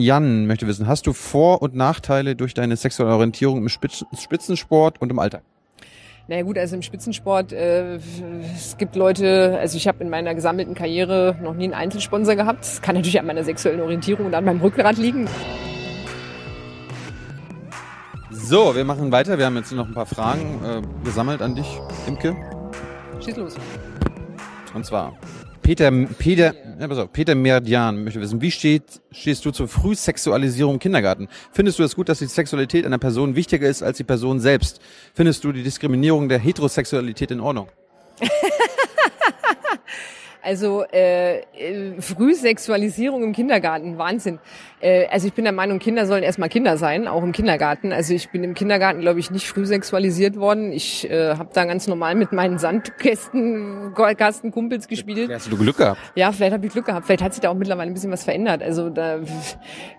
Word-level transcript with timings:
Jan 0.00 0.46
möchte 0.46 0.66
wissen, 0.66 0.86
hast 0.86 1.06
du 1.06 1.12
Vor- 1.12 1.62
und 1.62 1.74
Nachteile 1.74 2.36
durch 2.36 2.54
deine 2.54 2.76
sexuelle 2.76 3.12
Orientierung 3.12 3.58
im 3.58 3.68
Spitz 3.68 4.04
Spitzensport 4.18 5.00
und 5.00 5.10
im 5.10 5.18
Alltag? 5.18 5.42
Naja 6.28 6.42
gut, 6.42 6.58
also 6.58 6.76
im 6.76 6.82
Spitzensport, 6.82 7.52
äh, 7.52 7.96
es 8.54 8.76
gibt 8.78 8.94
Leute, 8.94 9.58
also 9.60 9.76
ich 9.76 9.88
habe 9.88 10.02
in 10.04 10.10
meiner 10.10 10.34
gesammelten 10.34 10.74
Karriere 10.74 11.36
noch 11.42 11.54
nie 11.54 11.64
einen 11.64 11.74
Einzelsponsor 11.74 12.36
gehabt. 12.36 12.60
Das 12.60 12.80
kann 12.82 12.94
natürlich 12.94 13.18
an 13.18 13.26
meiner 13.26 13.42
sexuellen 13.42 13.80
Orientierung 13.80 14.26
und 14.26 14.34
an 14.34 14.44
meinem 14.44 14.60
Rückgrat 14.60 14.96
liegen. 14.96 15.28
So, 18.30 18.76
wir 18.76 18.84
machen 18.84 19.10
weiter. 19.10 19.38
Wir 19.38 19.46
haben 19.46 19.56
jetzt 19.56 19.72
noch 19.72 19.88
ein 19.88 19.94
paar 19.94 20.06
Fragen 20.06 20.60
äh, 20.64 20.82
gesammelt 21.04 21.42
an 21.42 21.56
dich, 21.56 21.80
Imke. 22.06 22.36
Schieß 23.24 23.36
los. 23.36 23.56
Und 24.72 24.86
zwar, 24.86 25.16
Peter, 25.62 25.90
Peter, 26.18 26.54
ja, 26.80 26.88
pass 26.88 26.98
auf, 26.98 27.12
Peter 27.12 27.34
Merdian 27.34 28.04
möchte 28.04 28.20
wissen, 28.22 28.40
wie 28.40 28.50
steht, 28.50 29.02
stehst 29.12 29.44
du 29.44 29.50
zur 29.50 29.68
Frühsexualisierung 29.68 30.74
im 30.74 30.78
Kindergarten? 30.80 31.28
Findest 31.52 31.78
du 31.78 31.82
es 31.82 31.94
gut, 31.94 32.08
dass 32.08 32.20
die 32.20 32.26
Sexualität 32.26 32.86
einer 32.86 32.96
Person 32.96 33.36
wichtiger 33.36 33.68
ist 33.68 33.82
als 33.82 33.98
die 33.98 34.04
Person 34.04 34.40
selbst? 34.40 34.80
Findest 35.12 35.44
du 35.44 35.52
die 35.52 35.62
Diskriminierung 35.62 36.30
der 36.30 36.38
Heterosexualität 36.38 37.32
in 37.32 37.40
Ordnung? 37.40 37.68
Also 40.42 40.84
äh, 40.92 41.40
äh, 41.40 42.00
Frühsexualisierung 42.00 43.22
im 43.22 43.32
Kindergarten, 43.32 43.98
Wahnsinn. 43.98 44.38
Äh, 44.80 45.06
also 45.08 45.26
ich 45.26 45.34
bin 45.34 45.44
der 45.44 45.52
Meinung, 45.52 45.78
Kinder 45.78 46.06
sollen 46.06 46.22
erstmal 46.22 46.48
Kinder 46.48 46.76
sein, 46.76 47.06
auch 47.06 47.22
im 47.22 47.32
Kindergarten. 47.32 47.92
Also 47.92 48.14
ich 48.14 48.30
bin 48.30 48.42
im 48.42 48.54
Kindergarten, 48.54 49.00
glaube 49.00 49.20
ich, 49.20 49.30
nicht 49.30 49.46
früh 49.46 49.66
sexualisiert 49.66 50.36
worden. 50.36 50.72
Ich 50.72 51.08
äh, 51.10 51.34
habe 51.36 51.50
da 51.52 51.64
ganz 51.64 51.86
normal 51.86 52.14
mit 52.14 52.32
meinen 52.32 52.58
Sandkästen, 52.58 53.94
Kastenkumpels 53.94 54.88
gespielt. 54.88 55.30
Hast 55.32 55.52
du 55.52 55.58
Glück 55.58 55.76
gehabt? 55.76 56.00
Ja, 56.14 56.32
vielleicht 56.32 56.52
habe 56.52 56.66
ich 56.66 56.72
Glück 56.72 56.86
gehabt. 56.86 57.06
Vielleicht 57.06 57.22
hat 57.22 57.34
sich 57.34 57.40
da 57.40 57.50
auch 57.50 57.54
mittlerweile 57.54 57.90
ein 57.90 57.94
bisschen 57.94 58.10
was 58.10 58.24
verändert. 58.24 58.62
Also 58.62 58.88
da, 58.88 59.20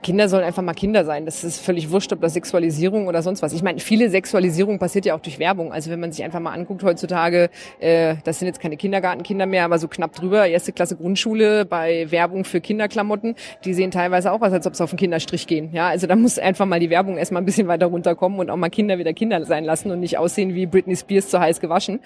Kinder 0.02 0.28
sollen 0.28 0.44
einfach 0.44 0.64
mal 0.64 0.74
Kinder 0.74 1.06
sein. 1.06 1.26
Das 1.26 1.44
ist 1.44 1.62
völlig 1.62 1.92
wurscht, 1.92 2.12
ob 2.14 2.22
das 2.22 2.34
Sexualisierung 2.34 3.08
oder 3.08 3.22
sonst 3.22 3.42
was. 3.42 3.54
Ich 3.54 3.64
meine, 3.64 3.80
viele 3.80 4.10
Sexualisierung 4.10 4.80
passiert 4.80 5.06
ja 5.06 5.16
auch 5.16 5.20
durch 5.20 5.38
Werbung. 5.38 5.72
Also 5.72 5.92
wenn 5.92 6.00
man 6.00 6.12
sich 6.12 6.24
einfach 6.24 6.40
mal 6.40 6.54
anguckt 6.54 6.84
heutzutage, 6.84 7.50
äh, 7.80 8.16
das 8.24 8.40
sind 8.40 8.48
jetzt 8.48 8.60
keine 8.60 8.78
Kindergartenkinder 8.78 9.46
mehr, 9.46 9.66
aber 9.66 9.78
so 9.78 9.88
knapp 9.88 10.14
drüber, 10.14 10.31
erste 10.36 10.72
Klasse 10.72 10.96
Grundschule 10.96 11.66
bei 11.66 12.10
Werbung 12.12 12.46
für 12.46 12.62
Kinderklamotten, 12.62 13.36
die 13.64 13.74
sehen 13.74 13.92
teilweise 13.92 14.32
auch 14.32 14.42
was, 14.42 14.54
als 14.54 14.68
ob 14.68 14.76
sie 14.76 14.84
auf 14.84 14.92
den 14.92 14.98
Kinderstrich 14.98 15.48
gehen. 15.48 15.70
Ja, 15.74 15.90
also 15.90 16.08
da 16.08 16.16
muss 16.16 16.40
einfach 16.40 16.66
mal 16.66 16.80
die 16.80 16.90
Werbung 16.90 17.18
erstmal 17.18 17.42
ein 17.42 17.46
bisschen 17.46 17.68
weiter 17.68 17.88
runterkommen 17.88 18.40
und 18.40 18.50
auch 18.50 18.58
mal 18.58 18.70
Kinder 18.70 18.98
wieder 18.98 19.14
Kinder 19.14 19.44
sein 19.46 19.64
lassen 19.64 19.92
und 19.92 20.00
nicht 20.00 20.18
aussehen 20.18 20.54
wie 20.56 20.66
Britney 20.66 20.96
Spears 20.96 21.30
zu 21.30 21.40
heiß 21.40 21.60
gewaschen. 21.60 22.00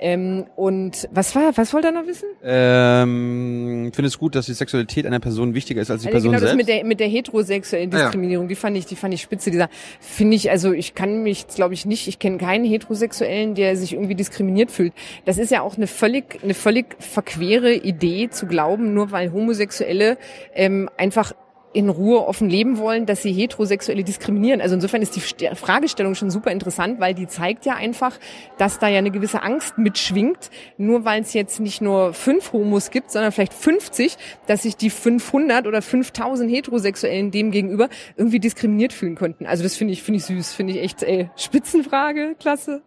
Ähm, 0.00 0.46
und 0.56 1.08
was 1.10 1.34
war, 1.34 1.56
was 1.56 1.72
wollte 1.74 1.88
er 1.88 1.92
noch 1.92 2.06
wissen? 2.06 2.26
Ähm, 2.42 3.90
findest 3.94 4.16
du 4.16 4.20
gut, 4.20 4.34
dass 4.34 4.46
die 4.46 4.52
Sexualität 4.52 5.06
einer 5.06 5.20
Person 5.20 5.54
wichtiger 5.54 5.80
ist 5.82 5.90
als 5.90 6.02
die 6.02 6.08
Also 6.08 6.14
Person 6.14 6.30
genau 6.32 6.40
das 6.40 6.50
selbst? 6.50 6.56
mit 6.56 6.68
der 6.68 6.84
mit 6.84 7.00
der 7.00 7.08
heterosexuellen 7.08 7.92
Ah, 7.92 7.96
ja. 7.98 8.02
Diskriminierung, 8.04 8.48
die 8.48 8.54
fand 8.54 8.76
ich, 8.76 8.86
die 8.86 8.96
fand 8.96 9.14
ich 9.14 9.22
spitze. 9.22 9.50
Dieser 9.50 9.68
finde 10.00 10.36
ich, 10.36 10.50
also 10.50 10.72
ich 10.72 10.94
kann 10.94 11.22
mich, 11.22 11.46
glaube 11.48 11.74
ich 11.74 11.84
nicht, 11.86 12.06
ich 12.08 12.18
kenne 12.18 12.38
keinen 12.38 12.64
Heterosexuellen, 12.64 13.54
der 13.54 13.76
sich 13.76 13.94
irgendwie 13.94 14.14
diskriminiert 14.14 14.70
fühlt. 14.70 14.92
Das 15.24 15.38
ist 15.38 15.50
ja 15.50 15.62
auch 15.62 15.76
eine 15.76 15.86
völlig 15.86 16.38
eine 16.42 16.54
völlig 16.54 16.96
verquere 17.00 17.74
Idee 17.74 18.28
zu 18.30 18.46
glauben, 18.46 18.94
nur 18.94 19.10
weil 19.10 19.32
Homosexuelle 19.32 20.16
ähm, 20.54 20.88
einfach 20.96 21.32
in 21.78 21.88
Ruhe 21.88 22.26
offen 22.26 22.50
leben 22.50 22.76
wollen, 22.78 23.06
dass 23.06 23.22
sie 23.22 23.32
Heterosexuelle 23.32 24.02
diskriminieren. 24.02 24.60
Also 24.60 24.74
insofern 24.74 25.00
ist 25.00 25.14
die 25.14 25.20
St- 25.20 25.54
Fragestellung 25.54 26.16
schon 26.16 26.28
super 26.28 26.50
interessant, 26.50 26.98
weil 26.98 27.14
die 27.14 27.28
zeigt 27.28 27.64
ja 27.66 27.76
einfach, 27.76 28.18
dass 28.58 28.80
da 28.80 28.88
ja 28.88 28.98
eine 28.98 29.12
gewisse 29.12 29.44
Angst 29.44 29.78
mitschwingt, 29.78 30.50
nur 30.76 31.04
weil 31.04 31.22
es 31.22 31.34
jetzt 31.34 31.60
nicht 31.60 31.80
nur 31.80 32.14
fünf 32.14 32.52
Homos 32.52 32.90
gibt, 32.90 33.12
sondern 33.12 33.30
vielleicht 33.30 33.54
50, 33.54 34.16
dass 34.48 34.62
sich 34.64 34.76
die 34.76 34.90
500 34.90 35.68
oder 35.68 35.80
5000 35.80 36.50
Heterosexuellen 36.50 37.30
dem 37.30 37.52
gegenüber 37.52 37.88
irgendwie 38.16 38.40
diskriminiert 38.40 38.92
fühlen 38.92 39.14
könnten. 39.14 39.46
Also 39.46 39.62
das 39.62 39.76
finde 39.76 39.92
ich, 39.92 40.02
finde 40.02 40.18
ich 40.18 40.24
süß, 40.24 40.52
finde 40.54 40.72
ich 40.72 40.82
echt, 40.82 41.04
ey, 41.04 41.30
Spitzenfrage, 41.36 42.34
klasse. 42.40 42.82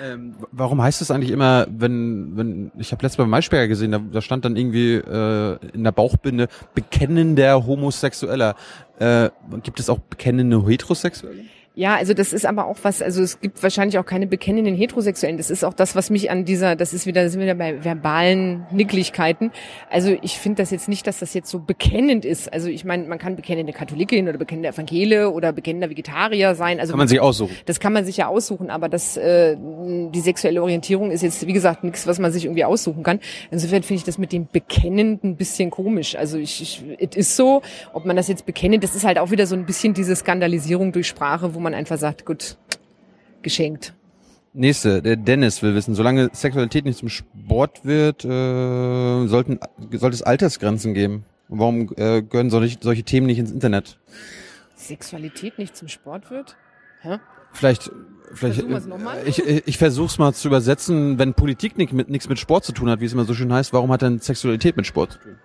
Ähm, 0.00 0.34
warum 0.52 0.82
heißt 0.82 1.00
es 1.00 1.10
eigentlich 1.10 1.30
immer, 1.30 1.66
wenn, 1.70 2.36
wenn, 2.36 2.72
ich 2.78 2.92
habe 2.92 3.02
letztes 3.02 3.18
Mal 3.18 3.26
Maischberger 3.26 3.68
gesehen, 3.68 3.92
da, 3.92 3.98
da 3.98 4.20
stand 4.20 4.44
dann 4.44 4.56
irgendwie 4.56 4.94
äh, 4.94 5.58
in 5.72 5.84
der 5.84 5.92
Bauchbinde 5.92 6.48
bekennender 6.74 7.66
Homosexueller. 7.66 8.56
Äh, 8.98 9.30
gibt 9.62 9.80
es 9.80 9.88
auch 9.88 9.98
bekennende 9.98 10.66
Heterosexuelle? 10.66 11.44
Ja, 11.78 11.94
also 11.94 12.14
das 12.14 12.32
ist 12.32 12.46
aber 12.46 12.68
auch 12.68 12.78
was, 12.84 13.02
also 13.02 13.22
es 13.22 13.38
gibt 13.38 13.62
wahrscheinlich 13.62 13.98
auch 13.98 14.06
keine 14.06 14.26
bekennenden 14.26 14.74
Heterosexuellen. 14.74 15.36
Das 15.36 15.50
ist 15.50 15.62
auch 15.62 15.74
das, 15.74 15.94
was 15.94 16.08
mich 16.08 16.30
an 16.30 16.46
dieser, 16.46 16.74
das 16.74 16.94
ist 16.94 17.04
wieder, 17.04 17.22
da 17.22 17.28
sind 17.28 17.38
wir 17.38 17.44
wieder 17.44 17.54
bei 17.54 17.84
verbalen 17.84 18.64
Nicklichkeiten. 18.70 19.52
Also 19.90 20.16
ich 20.22 20.38
finde 20.38 20.62
das 20.62 20.70
jetzt 20.70 20.88
nicht, 20.88 21.06
dass 21.06 21.18
das 21.18 21.34
jetzt 21.34 21.50
so 21.50 21.58
bekennend 21.58 22.24
ist. 22.24 22.50
Also 22.50 22.68
ich 22.68 22.86
meine, 22.86 23.06
man 23.06 23.18
kann 23.18 23.36
bekennende 23.36 23.74
Katholikin 23.74 24.26
oder 24.26 24.38
bekennende 24.38 24.70
Evangele 24.70 25.30
oder 25.30 25.52
bekennender 25.52 25.90
Vegetarier 25.90 26.54
sein. 26.54 26.80
Also 26.80 26.92
Kann 26.92 26.98
man 26.98 27.08
sich 27.08 27.20
aussuchen. 27.20 27.54
das 27.66 27.78
kann 27.78 27.92
man 27.92 28.06
sich 28.06 28.16
ja 28.16 28.28
aussuchen, 28.28 28.70
aber 28.70 28.88
das, 28.88 29.18
äh, 29.18 29.58
die 29.58 30.20
sexuelle 30.20 30.62
Orientierung 30.62 31.10
ist 31.10 31.20
jetzt, 31.20 31.46
wie 31.46 31.52
gesagt, 31.52 31.84
nichts, 31.84 32.06
was 32.06 32.18
man 32.18 32.32
sich 32.32 32.46
irgendwie 32.46 32.64
aussuchen 32.64 33.02
kann. 33.02 33.20
Insofern 33.50 33.82
finde 33.82 33.98
ich 33.98 34.04
das 34.04 34.16
mit 34.16 34.32
dem 34.32 34.48
Bekennen 34.50 35.20
ein 35.22 35.36
bisschen 35.36 35.68
komisch. 35.70 36.16
Also 36.16 36.38
ich, 36.38 36.62
ich 36.62 36.84
es 36.98 37.16
ist 37.16 37.36
so, 37.36 37.60
ob 37.92 38.06
man 38.06 38.16
das 38.16 38.28
jetzt 38.28 38.46
bekennt, 38.46 38.82
das 38.82 38.96
ist 38.96 39.04
halt 39.04 39.18
auch 39.18 39.30
wieder 39.30 39.46
so 39.46 39.54
ein 39.54 39.66
bisschen 39.66 39.92
diese 39.92 40.16
Skandalisierung 40.16 40.92
durch 40.92 41.06
Sprache, 41.06 41.54
wo 41.54 41.65
man 41.65 41.65
einfach 41.74 41.98
sagt, 41.98 42.26
gut, 42.26 42.56
geschenkt. 43.42 43.94
Nächste, 44.52 45.02
der 45.02 45.16
Dennis 45.16 45.62
will 45.62 45.74
wissen, 45.74 45.94
solange 45.94 46.30
Sexualität 46.32 46.86
nicht 46.86 46.98
zum 46.98 47.10
Sport 47.10 47.84
wird, 47.84 48.24
äh, 48.24 49.26
sollten, 49.26 49.58
sollte 49.92 50.14
es 50.14 50.22
Altersgrenzen 50.22 50.94
geben. 50.94 51.26
Und 51.48 51.58
warum 51.58 51.92
äh, 51.96 52.22
gehören 52.22 52.50
solche, 52.50 52.78
solche 52.80 53.02
Themen 53.02 53.26
nicht 53.26 53.38
ins 53.38 53.52
Internet? 53.52 53.98
Sexualität 54.74 55.58
nicht 55.58 55.76
zum 55.76 55.88
Sport 55.88 56.30
wird? 56.30 56.56
Hä? 57.02 57.18
Vielleicht, 57.52 57.90
vielleicht, 58.32 58.66
mal? 58.68 59.22
ich, 59.26 59.38
ich, 59.38 59.66
ich 59.66 59.78
versuche 59.78 60.06
es 60.06 60.18
mal 60.18 60.32
zu 60.34 60.48
übersetzen, 60.48 61.18
wenn 61.18 61.34
Politik 61.34 61.78
nicht 61.78 61.92
mit, 61.92 62.10
nichts 62.10 62.28
mit 62.28 62.38
Sport 62.38 62.64
zu 62.64 62.72
tun 62.72 62.90
hat, 62.90 63.00
wie 63.00 63.04
es 63.04 63.12
immer 63.12 63.24
so 63.24 63.34
schön 63.34 63.52
heißt, 63.52 63.72
warum 63.72 63.92
hat 63.92 64.02
denn 64.02 64.20
Sexualität 64.20 64.76
mit 64.76 64.86
Sport 64.86 65.12
zu 65.12 65.18
tun? 65.18 65.38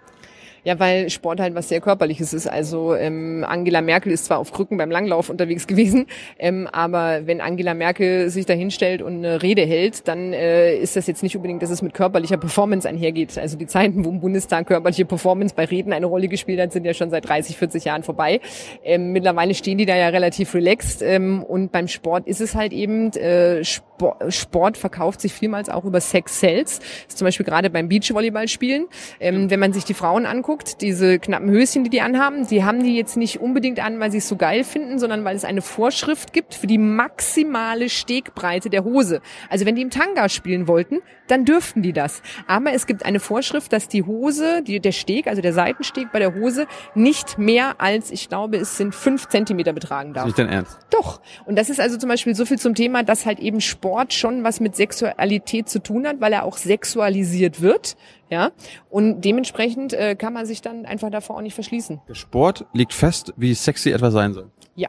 Ja, 0.63 0.79
weil 0.79 1.09
Sport 1.09 1.39
halt 1.39 1.55
was 1.55 1.69
sehr 1.69 1.81
körperliches 1.81 2.33
ist. 2.33 2.47
Also 2.47 2.95
ähm, 2.95 3.43
Angela 3.47 3.81
Merkel 3.81 4.11
ist 4.11 4.25
zwar 4.25 4.37
auf 4.37 4.51
Krücken 4.51 4.77
beim 4.77 4.91
Langlauf 4.91 5.29
unterwegs 5.29 5.65
gewesen, 5.71 6.05
ähm, 6.37 6.67
aber 6.71 7.25
wenn 7.25 7.41
Angela 7.41 7.73
Merkel 7.73 8.29
sich 8.29 8.45
da 8.45 8.53
hinstellt 8.53 9.01
und 9.01 9.17
eine 9.17 9.41
Rede 9.41 9.63
hält, 9.63 10.07
dann 10.07 10.33
äh, 10.33 10.75
ist 10.75 10.95
das 10.95 11.07
jetzt 11.07 11.23
nicht 11.23 11.35
unbedingt, 11.35 11.63
dass 11.63 11.69
es 11.69 11.81
mit 11.81 11.93
körperlicher 11.93 12.37
Performance 12.37 12.87
einhergeht. 12.87 13.37
Also 13.37 13.57
die 13.57 13.67
Zeiten, 13.67 14.05
wo 14.05 14.09
im 14.09 14.19
Bundestag 14.19 14.67
körperliche 14.67 15.05
Performance 15.05 15.55
bei 15.55 15.65
Reden 15.65 15.93
eine 15.93 16.05
Rolle 16.05 16.27
gespielt 16.27 16.59
hat, 16.59 16.71
sind 16.71 16.85
ja 16.85 16.93
schon 16.93 17.09
seit 17.09 17.27
30, 17.27 17.57
40 17.57 17.85
Jahren 17.85 18.03
vorbei. 18.03 18.39
Ähm, 18.83 19.11
mittlerweile 19.11 19.53
stehen 19.55 19.77
die 19.77 19.85
da 19.85 19.95
ja 19.95 20.09
relativ 20.09 20.53
relaxed 20.53 21.01
ähm, 21.01 21.43
und 21.43 21.71
beim 21.71 21.87
Sport 21.87 22.27
ist 22.27 22.41
es 22.41 22.55
halt 22.55 22.73
eben, 22.73 23.11
äh, 23.13 23.63
Sport, 23.63 24.33
Sport 24.33 24.77
verkauft 24.77 25.21
sich 25.21 25.33
vielmals 25.33 25.69
auch 25.69 25.85
über 25.85 26.01
Sex. 26.01 26.41
Das 26.41 26.79
ist 27.07 27.17
zum 27.17 27.25
Beispiel 27.25 27.45
gerade 27.45 27.69
beim 27.69 27.87
Beachvolleyball 27.87 28.47
spielen. 28.47 28.87
Ähm, 29.19 29.49
wenn 29.49 29.59
man 29.59 29.73
sich 29.73 29.85
die 29.85 29.93
Frauen 29.93 30.25
anguckt, 30.25 30.50
diese 30.59 31.19
knappen 31.19 31.49
Höschen, 31.49 31.83
die 31.83 31.89
die 31.89 32.01
anhaben, 32.01 32.47
die 32.47 32.63
haben 32.63 32.83
die 32.83 32.95
jetzt 32.95 33.17
nicht 33.17 33.39
unbedingt 33.39 33.83
an, 33.83 33.99
weil 33.99 34.11
sie 34.11 34.19
es 34.19 34.27
so 34.27 34.35
geil 34.35 34.63
finden, 34.63 34.99
sondern 34.99 35.23
weil 35.23 35.35
es 35.35 35.45
eine 35.45 35.61
Vorschrift 35.61 36.33
gibt 36.33 36.53
für 36.53 36.67
die 36.67 36.77
maximale 36.77 37.89
Stegbreite 37.89 38.69
der 38.69 38.83
Hose. 38.83 39.21
Also 39.49 39.65
wenn 39.65 39.75
die 39.75 39.81
im 39.81 39.89
Tanga 39.89 40.29
spielen 40.29 40.67
wollten, 40.67 40.99
dann 41.27 41.45
dürften 41.45 41.81
die 41.81 41.93
das. 41.93 42.21
Aber 42.47 42.73
es 42.73 42.87
gibt 42.87 43.05
eine 43.05 43.19
Vorschrift, 43.19 43.71
dass 43.71 43.87
die 43.87 44.03
Hose, 44.03 44.61
die, 44.61 44.79
der 44.79 44.91
Steg, 44.91 45.27
also 45.27 45.41
der 45.41 45.53
Seitensteg 45.53 46.11
bei 46.11 46.19
der 46.19 46.35
Hose, 46.35 46.67
nicht 46.93 47.37
mehr 47.37 47.79
als, 47.79 48.11
ich 48.11 48.27
glaube, 48.27 48.57
es 48.57 48.77
sind 48.77 48.93
fünf 48.93 49.29
Zentimeter 49.29 49.73
betragen 49.73 50.13
darf. 50.13 50.27
Ist 50.27 50.37
nicht 50.37 50.39
dein 50.39 50.53
Ernst? 50.53 50.77
Doch. 50.89 51.21
Und 51.45 51.57
das 51.57 51.69
ist 51.69 51.79
also 51.79 51.97
zum 51.97 52.09
Beispiel 52.09 52.35
so 52.35 52.45
viel 52.45 52.59
zum 52.59 52.75
Thema, 52.75 53.03
dass 53.03 53.25
halt 53.25 53.39
eben 53.39 53.61
Sport 53.61 54.13
schon 54.13 54.43
was 54.43 54.59
mit 54.59 54.75
Sexualität 54.75 55.69
zu 55.69 55.79
tun 55.79 56.05
hat, 56.05 56.19
weil 56.19 56.33
er 56.33 56.43
auch 56.43 56.57
sexualisiert 56.57 57.61
wird. 57.61 57.95
Ja. 58.31 58.51
Und 58.89 59.21
dementsprechend 59.21 59.93
äh, 59.93 60.15
kann 60.15 60.33
man 60.33 60.45
sich 60.47 60.61
dann 60.61 60.85
einfach 60.87 61.11
davor 61.11 61.35
auch 61.37 61.41
nicht 61.41 61.53
verschließen. 61.53 62.01
Der 62.07 62.15
Sport 62.15 62.65
legt 62.73 62.93
fest, 62.93 63.33
wie 63.37 63.53
sexy 63.53 63.91
etwas 63.91 64.13
sein 64.13 64.33
soll. 64.33 64.49
Ja. 64.75 64.87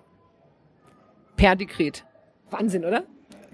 Per 1.36 1.56
Dekret. 1.56 2.04
Wahnsinn, 2.50 2.84
oder? 2.84 3.02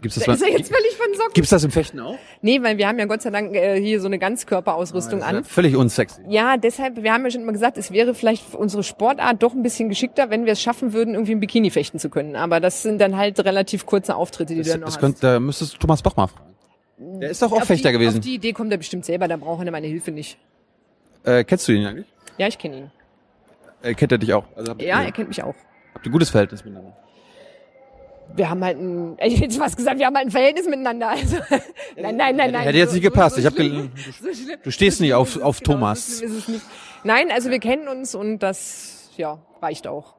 Gibt's 0.01 0.15
das, 0.15 0.25
Da 0.27 0.33
ist 0.35 0.43
er 0.43 0.51
jetzt 0.51 0.69
völlig 0.73 0.95
von 0.97 1.07
Socken. 1.15 1.33
gibt's 1.35 1.51
das 1.51 1.65
im 1.65 1.73
Fechten 1.73 1.99
auch? 1.99 2.17
Nee, 2.41 2.62
weil 2.62 2.79
wir 2.79 2.87
haben 2.87 3.01
ja 3.01 3.07
Gott 3.07 3.21
sei 3.23 3.31
Dank 3.31 3.53
äh, 3.57 3.81
hier 3.81 4.01
so 4.01 4.07
eine 4.07 4.21
Ganzkörperausrüstung 4.21 5.19
ist 5.19 5.25
ja 5.25 5.39
an. 5.39 5.43
Völlig 5.45 5.75
unsexy. 5.75 6.21
Ja, 6.29 6.57
deshalb, 6.57 7.03
wir 7.03 7.12
haben 7.12 7.25
ja 7.25 7.31
schon 7.33 7.41
immer 7.41 7.51
gesagt, 7.53 7.79
es 7.79 7.91
wäre 7.91 8.15
vielleicht 8.15 8.45
für 8.45 8.59
unsere 8.59 8.85
Sportart 8.85 9.43
doch 9.43 9.55
ein 9.55 9.62
bisschen 9.65 9.89
geschickter, 9.89 10.31
wenn 10.31 10.45
wir 10.45 10.53
es 10.53 10.62
schaffen 10.62 10.93
würden, 10.93 11.15
irgendwie 11.15 11.33
im 11.33 11.41
Bikini 11.41 11.71
fechten 11.71 11.99
zu 11.99 12.11
können. 12.11 12.37
Aber 12.37 12.61
das 12.61 12.83
sind 12.83 13.01
dann 13.01 13.17
halt 13.17 13.41
relativ 13.45 13.87
kurze 13.87 14.15
Auftritte, 14.15 14.53
die 14.55 14.61
Das, 14.61 14.67
du 14.69 14.73
dann 14.75 14.81
noch 14.83 14.87
das 14.87 14.95
hast. 14.97 15.01
könnte, 15.01 15.21
da 15.23 15.41
müsstest 15.41 15.75
du 15.75 15.79
Thomas 15.79 16.03
Bach 16.03 16.15
mal 16.15 16.29
fragen. 16.29 16.48
Der 16.99 17.31
ist 17.31 17.41
doch 17.43 17.53
auch 17.53 17.61
Auf 17.62 17.65
Fechter 17.69 17.91
die, 17.91 17.99
gewesen. 17.99 18.19
Auf 18.19 18.25
die 18.25 18.35
Idee 18.35 18.53
kommt 18.53 18.73
er 18.73 18.79
bestimmt 18.79 19.05
selber, 19.05 19.29
da 19.29 19.37
braucht 19.37 19.65
er 19.65 19.71
meine 19.71 19.87
Hilfe 19.87 20.11
nicht. 20.11 20.39
Äh, 21.25 21.45
kennst 21.45 21.67
du 21.69 21.73
ihn 21.73 21.87
eigentlich? 21.87 22.06
Ja, 22.39 22.49
ich 22.49 22.59
kenne 22.59 22.77
ihn. 22.77 22.91
Äh, 23.83 23.95
kennt 23.95 24.11
er 24.12 24.19
dich 24.19 24.33
auch? 24.35 24.45
Also 24.56 24.73
habt, 24.73 24.83
Ja, 24.83 25.00
ihr, 25.00 25.06
er 25.06 25.12
kennt 25.12 25.29
mich 25.29 25.43
auch. 25.43 25.55
habt 25.95 26.05
ihr 26.05 26.11
gutes 26.12 26.31
Verhältnis 26.31 26.65
miteinander? 26.65 26.97
Wir 28.35 28.50
haben 28.50 28.62
halt 28.65 28.79
ein, 28.79 29.17
ich 29.25 29.35
hätte 29.35 29.45
jetzt 29.45 29.61
was 29.61 29.77
gesagt, 29.77 29.99
wir 29.99 30.06
haben 30.06 30.17
halt 30.17 30.27
ein 30.27 30.31
Verhältnis 30.31 30.67
miteinander. 30.67 31.09
Also, 31.11 31.37
nein, 31.97 32.17
nein, 32.17 32.37
nein, 32.37 32.50
nein. 32.53 32.62
Hätte 32.62 32.79
jetzt 32.79 32.93
nicht 32.93 33.03
gepasst. 33.03 33.39
Ich 33.39 33.47
hab 33.47 33.55
gel- 33.56 33.91
so 34.21 34.29
du 34.62 34.71
stehst 34.71 34.99
so 34.99 35.05
nicht 35.05 35.15
auf- 35.15 35.41
auf 35.41 35.61
genau, 35.61 35.73
Thomas. 35.75 36.19
So. 36.19 36.27
Nein, 37.05 37.31
also 37.31 37.50
wir 37.50 37.61
kennen 37.61 37.87
uns 37.89 38.15
und 38.15 38.41
das, 38.41 39.11
ja, 39.17 39.39
reicht 39.62 39.87
auch. 39.87 40.15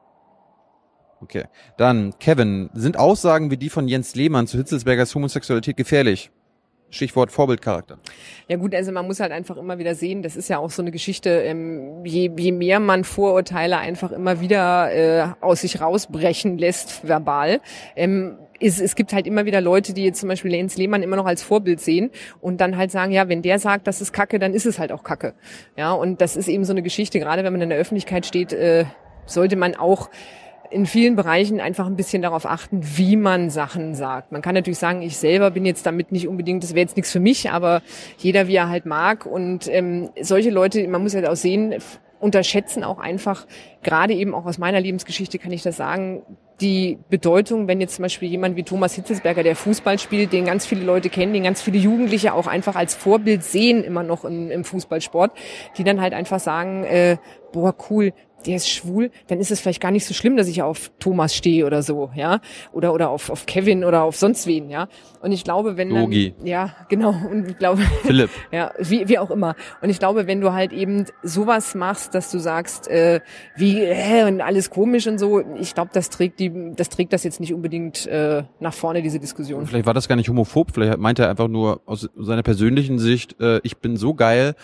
Okay. 1.20 1.44
Dann, 1.76 2.14
Kevin, 2.18 2.70
sind 2.72 2.96
Aussagen 2.98 3.50
wie 3.50 3.58
die 3.58 3.68
von 3.68 3.86
Jens 3.86 4.14
Lehmann 4.14 4.46
zu 4.46 4.56
Hitzelsbergers 4.56 5.14
Homosexualität 5.14 5.76
gefährlich? 5.76 6.30
Stichwort 6.90 7.32
Vorbildcharakter. 7.32 7.98
Ja 8.48 8.56
gut, 8.56 8.74
also 8.74 8.92
man 8.92 9.06
muss 9.06 9.20
halt 9.20 9.32
einfach 9.32 9.56
immer 9.56 9.78
wieder 9.78 9.94
sehen, 9.94 10.22
das 10.22 10.36
ist 10.36 10.48
ja 10.48 10.58
auch 10.58 10.70
so 10.70 10.82
eine 10.82 10.90
Geschichte, 10.90 11.30
ähm, 11.30 12.04
je, 12.04 12.30
je 12.36 12.52
mehr 12.52 12.80
man 12.80 13.04
Vorurteile 13.04 13.78
einfach 13.78 14.12
immer 14.12 14.40
wieder 14.40 14.92
äh, 14.92 15.28
aus 15.40 15.62
sich 15.62 15.80
rausbrechen 15.80 16.58
lässt, 16.58 17.06
verbal, 17.06 17.60
ähm, 17.96 18.36
ist, 18.60 18.80
es 18.80 18.94
gibt 18.94 19.12
halt 19.12 19.26
immer 19.26 19.46
wieder 19.46 19.60
Leute, 19.60 19.94
die 19.94 20.04
jetzt 20.04 20.20
zum 20.20 20.28
Beispiel 20.28 20.52
Jens 20.52 20.76
Lehmann 20.76 21.02
immer 21.02 21.16
noch 21.16 21.26
als 21.26 21.42
Vorbild 21.42 21.80
sehen 21.80 22.10
und 22.40 22.60
dann 22.60 22.76
halt 22.76 22.90
sagen, 22.90 23.10
ja, 23.10 23.28
wenn 23.28 23.42
der 23.42 23.58
sagt, 23.58 23.86
das 23.86 24.00
ist 24.00 24.12
Kacke, 24.12 24.38
dann 24.38 24.52
ist 24.52 24.66
es 24.66 24.78
halt 24.78 24.92
auch 24.92 25.02
Kacke. 25.02 25.34
Ja, 25.76 25.92
und 25.92 26.20
das 26.20 26.36
ist 26.36 26.48
eben 26.48 26.64
so 26.64 26.72
eine 26.72 26.82
Geschichte, 26.82 27.18
gerade 27.18 27.42
wenn 27.42 27.52
man 27.52 27.62
in 27.62 27.70
der 27.70 27.78
Öffentlichkeit 27.78 28.26
steht, 28.26 28.52
äh, 28.52 28.84
sollte 29.26 29.56
man 29.56 29.74
auch 29.74 30.10
in 30.70 30.86
vielen 30.86 31.16
Bereichen 31.16 31.60
einfach 31.60 31.86
ein 31.86 31.96
bisschen 31.96 32.22
darauf 32.22 32.46
achten, 32.46 32.80
wie 32.96 33.16
man 33.16 33.50
Sachen 33.50 33.94
sagt. 33.94 34.32
Man 34.32 34.42
kann 34.42 34.54
natürlich 34.54 34.78
sagen, 34.78 35.02
ich 35.02 35.16
selber 35.16 35.50
bin 35.50 35.66
jetzt 35.66 35.84
damit 35.84 36.12
nicht 36.12 36.28
unbedingt, 36.28 36.62
das 36.62 36.70
wäre 36.70 36.80
jetzt 36.80 36.96
nichts 36.96 37.10
für 37.10 37.20
mich, 37.20 37.50
aber 37.50 37.82
jeder 38.18 38.46
wie 38.48 38.54
er 38.54 38.68
halt 38.68 38.86
mag. 38.86 39.26
Und 39.26 39.68
ähm, 39.68 40.10
solche 40.20 40.50
Leute, 40.50 40.86
man 40.88 41.02
muss 41.02 41.14
halt 41.14 41.28
auch 41.28 41.36
sehen, 41.36 41.74
unterschätzen 42.20 42.84
auch 42.84 42.98
einfach, 42.98 43.46
gerade 43.82 44.14
eben 44.14 44.34
auch 44.34 44.46
aus 44.46 44.58
meiner 44.58 44.80
Lebensgeschichte 44.80 45.38
kann 45.38 45.52
ich 45.52 45.62
das 45.62 45.76
sagen, 45.76 46.22
die 46.60 46.98
Bedeutung, 47.08 47.68
wenn 47.68 47.80
jetzt 47.80 47.96
zum 47.96 48.02
Beispiel 48.02 48.28
jemand 48.28 48.54
wie 48.56 48.62
Thomas 48.62 48.94
Hitzelsberger, 48.94 49.42
der 49.42 49.56
Fußball 49.56 49.98
spielt, 49.98 50.32
den 50.32 50.44
ganz 50.44 50.66
viele 50.66 50.84
Leute 50.84 51.08
kennen, 51.08 51.32
den 51.32 51.42
ganz 51.42 51.62
viele 51.62 51.78
Jugendliche 51.78 52.34
auch 52.34 52.46
einfach 52.46 52.76
als 52.76 52.94
Vorbild 52.94 53.42
sehen, 53.42 53.82
immer 53.82 54.02
noch 54.02 54.24
im, 54.24 54.50
im 54.50 54.64
Fußballsport, 54.64 55.32
die 55.78 55.84
dann 55.84 56.00
halt 56.02 56.12
einfach 56.12 56.38
sagen, 56.38 56.84
äh, 56.84 57.16
boah, 57.52 57.74
cool, 57.88 58.12
der 58.46 58.56
ist 58.56 58.68
schwul, 58.68 59.10
dann 59.28 59.38
ist 59.40 59.50
es 59.50 59.60
vielleicht 59.60 59.80
gar 59.80 59.90
nicht 59.90 60.06
so 60.06 60.14
schlimm, 60.14 60.36
dass 60.36 60.48
ich 60.48 60.62
auf 60.62 60.90
Thomas 60.98 61.34
stehe 61.34 61.66
oder 61.66 61.82
so, 61.82 62.10
ja, 62.14 62.40
oder 62.72 62.94
oder 62.94 63.10
auf, 63.10 63.30
auf 63.30 63.46
Kevin 63.46 63.84
oder 63.84 64.02
auf 64.02 64.16
sonst 64.16 64.46
wen, 64.46 64.70
ja. 64.70 64.88
Und 65.22 65.32
ich 65.32 65.44
glaube, 65.44 65.76
wenn 65.76 65.90
dann, 65.90 66.02
Logi. 66.02 66.34
ja, 66.44 66.74
genau, 66.88 67.14
und 67.30 67.50
ich 67.50 67.58
glaube, 67.58 67.82
Philipp. 68.02 68.30
ja, 68.52 68.72
wie, 68.78 69.08
wie 69.08 69.18
auch 69.18 69.30
immer. 69.30 69.54
Und 69.82 69.90
ich 69.90 69.98
glaube, 69.98 70.26
wenn 70.26 70.40
du 70.40 70.52
halt 70.52 70.72
eben 70.72 71.04
sowas 71.22 71.74
machst, 71.74 72.14
dass 72.14 72.30
du 72.30 72.38
sagst, 72.38 72.88
äh, 72.88 73.20
wie 73.56 73.82
äh, 73.82 74.24
und 74.24 74.40
alles 74.40 74.70
komisch 74.70 75.06
und 75.06 75.18
so, 75.18 75.42
ich 75.56 75.74
glaube, 75.74 75.90
das 75.92 76.10
trägt 76.10 76.40
die, 76.40 76.72
das 76.74 76.88
trägt 76.88 77.12
das 77.12 77.24
jetzt 77.24 77.40
nicht 77.40 77.52
unbedingt 77.52 78.06
äh, 78.06 78.44
nach 78.60 78.74
vorne 78.74 79.02
diese 79.02 79.18
Diskussion. 79.18 79.66
Vielleicht 79.66 79.86
war 79.86 79.94
das 79.94 80.08
gar 80.08 80.16
nicht 80.16 80.28
homophob, 80.28 80.70
vielleicht 80.72 80.98
meint 80.98 81.18
er 81.18 81.28
einfach 81.28 81.48
nur 81.48 81.80
aus 81.86 82.08
seiner 82.16 82.42
persönlichen 82.42 82.98
Sicht, 82.98 83.40
äh, 83.40 83.60
ich 83.62 83.78
bin 83.78 83.96
so 83.96 84.14
geil, 84.14 84.54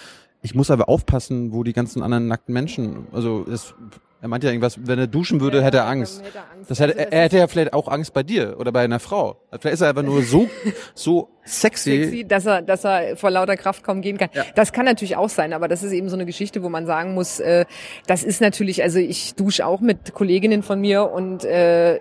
ich 0.42 0.54
muss 0.54 0.70
aber 0.70 0.88
aufpassen, 0.88 1.52
wo 1.52 1.62
die 1.64 1.72
ganzen 1.72 2.02
anderen 2.02 2.28
nackten 2.28 2.52
Menschen, 2.52 3.06
also 3.12 3.44
es, 3.50 3.74
er 4.22 4.28
meint 4.28 4.44
ja 4.44 4.50
irgendwas, 4.50 4.78
wenn 4.86 4.98
er 4.98 5.06
duschen 5.06 5.40
würde, 5.40 5.58
Ja, 5.58 5.64
hätte 5.64 5.76
er 5.78 5.86
Angst. 5.86 6.22
hätte 6.24 6.38
er 6.38 6.50
Angst. 6.56 6.70
Das 6.70 6.80
hätte, 6.80 6.98
Also 6.98 7.10
er 7.10 7.22
hätte 7.22 7.38
ja 7.38 7.46
vielleicht 7.48 7.72
auch 7.74 7.88
Angst 7.88 8.12
bei 8.14 8.22
dir 8.22 8.56
oder 8.58 8.72
bei 8.72 8.82
einer 8.82 8.98
Frau. 8.98 9.36
Vielleicht 9.60 9.74
ist 9.74 9.80
er 9.82 9.90
einfach 9.90 10.02
nur 10.02 10.22
so, 10.22 10.48
so 10.94 11.28
sexy. 11.44 12.02
sexy, 12.04 12.24
dass 12.26 12.46
er, 12.46 12.62
dass 12.62 12.84
er 12.84 13.16
vor 13.16 13.30
lauter 13.30 13.56
Kraft 13.56 13.82
kaum 13.84 14.00
gehen 14.00 14.18
kann. 14.18 14.30
Ja. 14.32 14.44
Das 14.54 14.72
kann 14.72 14.84
natürlich 14.84 15.16
auch 15.16 15.28
sein, 15.28 15.52
aber 15.52 15.68
das 15.68 15.82
ist 15.82 15.92
eben 15.92 16.08
so 16.08 16.16
eine 16.16 16.26
Geschichte, 16.26 16.62
wo 16.62 16.68
man 16.68 16.86
sagen 16.86 17.14
muss, 17.14 17.40
äh, 17.40 17.66
das 18.06 18.24
ist 18.24 18.40
natürlich, 18.40 18.82
also 18.82 18.98
ich 18.98 19.34
dusche 19.34 19.66
auch 19.66 19.80
mit 19.80 20.14
Kolleginnen 20.14 20.62
von 20.62 20.80
mir 20.80 21.10
und 21.10 21.44
äh, 21.44 22.00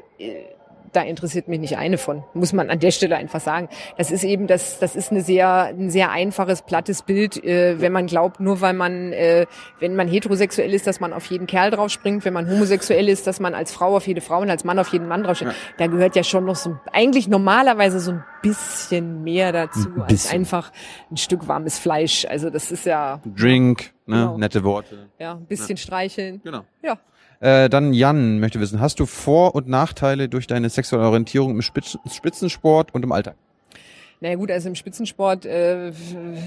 da 0.95 1.01
interessiert 1.01 1.47
mich 1.47 1.59
nicht 1.59 1.77
eine 1.77 1.97
von, 1.97 2.23
muss 2.33 2.53
man 2.53 2.69
an 2.69 2.79
der 2.79 2.91
Stelle 2.91 3.15
einfach 3.17 3.39
sagen. 3.41 3.69
Das 3.97 4.11
ist 4.11 4.23
eben, 4.23 4.47
das, 4.47 4.79
das 4.79 4.95
ist 4.95 5.11
eine 5.11 5.21
sehr, 5.21 5.65
ein 5.65 5.89
sehr 5.89 6.11
einfaches, 6.11 6.61
plattes 6.61 7.01
Bild, 7.01 7.43
äh, 7.43 7.79
wenn 7.81 7.91
man 7.91 8.07
glaubt, 8.07 8.39
nur 8.39 8.61
weil 8.61 8.73
man, 8.73 9.11
äh, 9.13 9.45
wenn 9.79 9.95
man 9.95 10.07
heterosexuell 10.07 10.73
ist, 10.73 10.87
dass 10.87 10.99
man 10.99 11.13
auf 11.13 11.25
jeden 11.27 11.47
Kerl 11.47 11.71
drauf 11.71 11.89
springt, 11.89 12.25
wenn 12.25 12.33
man 12.33 12.49
homosexuell 12.49 13.09
ist, 13.09 13.27
dass 13.27 13.39
man 13.39 13.53
als 13.53 13.71
Frau 13.71 13.95
auf 13.95 14.07
jede 14.07 14.21
Frau 14.21 14.41
und 14.41 14.49
als 14.49 14.63
Mann 14.63 14.79
auf 14.79 14.89
jeden 14.89 15.07
Mann 15.07 15.23
drauf 15.23 15.37
springt. 15.37 15.55
Da 15.77 15.87
gehört 15.87 16.15
ja 16.15 16.23
schon 16.23 16.45
noch 16.45 16.55
so, 16.55 16.77
eigentlich 16.93 17.27
normalerweise 17.27 17.99
so 17.99 18.11
ein 18.11 18.23
bisschen 18.41 19.23
mehr 19.23 19.51
dazu, 19.51 19.89
Ein 19.95 20.01
als 20.03 20.07
bisschen. 20.11 20.39
einfach 20.39 20.71
ein 21.11 21.17
Stück 21.17 21.47
warmes 21.47 21.77
Fleisch. 21.79 22.25
Also 22.29 22.49
das 22.49 22.71
ist 22.71 22.85
ja, 22.85 23.19
Drink, 23.25 23.93
ne, 24.05 24.15
Genau. 24.17 24.37
nette 24.37 24.63
Worte. 24.63 25.09
ja, 25.19 25.33
ein 25.33 25.45
bisschen 25.45 25.77
streicheln. 25.77 26.41
Genau. 26.43 26.61
Ja. 26.83 26.97
Äh, 27.39 27.69
dann 27.69 27.93
Jan 27.93 28.39
möchte 28.39 28.59
wissen, 28.59 28.79
hast 28.79 28.99
du 28.99 29.05
Vor- 29.05 29.55
und 29.55 29.67
Nachteile 29.67 30.29
durch 30.29 30.47
deine 30.47 30.69
sexuelle 30.69 31.05
Orientierung 31.05 31.51
im 31.51 31.61
Spitz 31.61 31.97
Spitzensport 32.11 32.93
und 32.93 33.03
im 33.03 33.11
Alltag? 33.11 33.35
Naja 34.21 34.37
gut, 34.37 34.49
also 34.49 34.69
im 34.69 34.75
Spitzensport, 34.75 35.45
äh, 35.45 35.89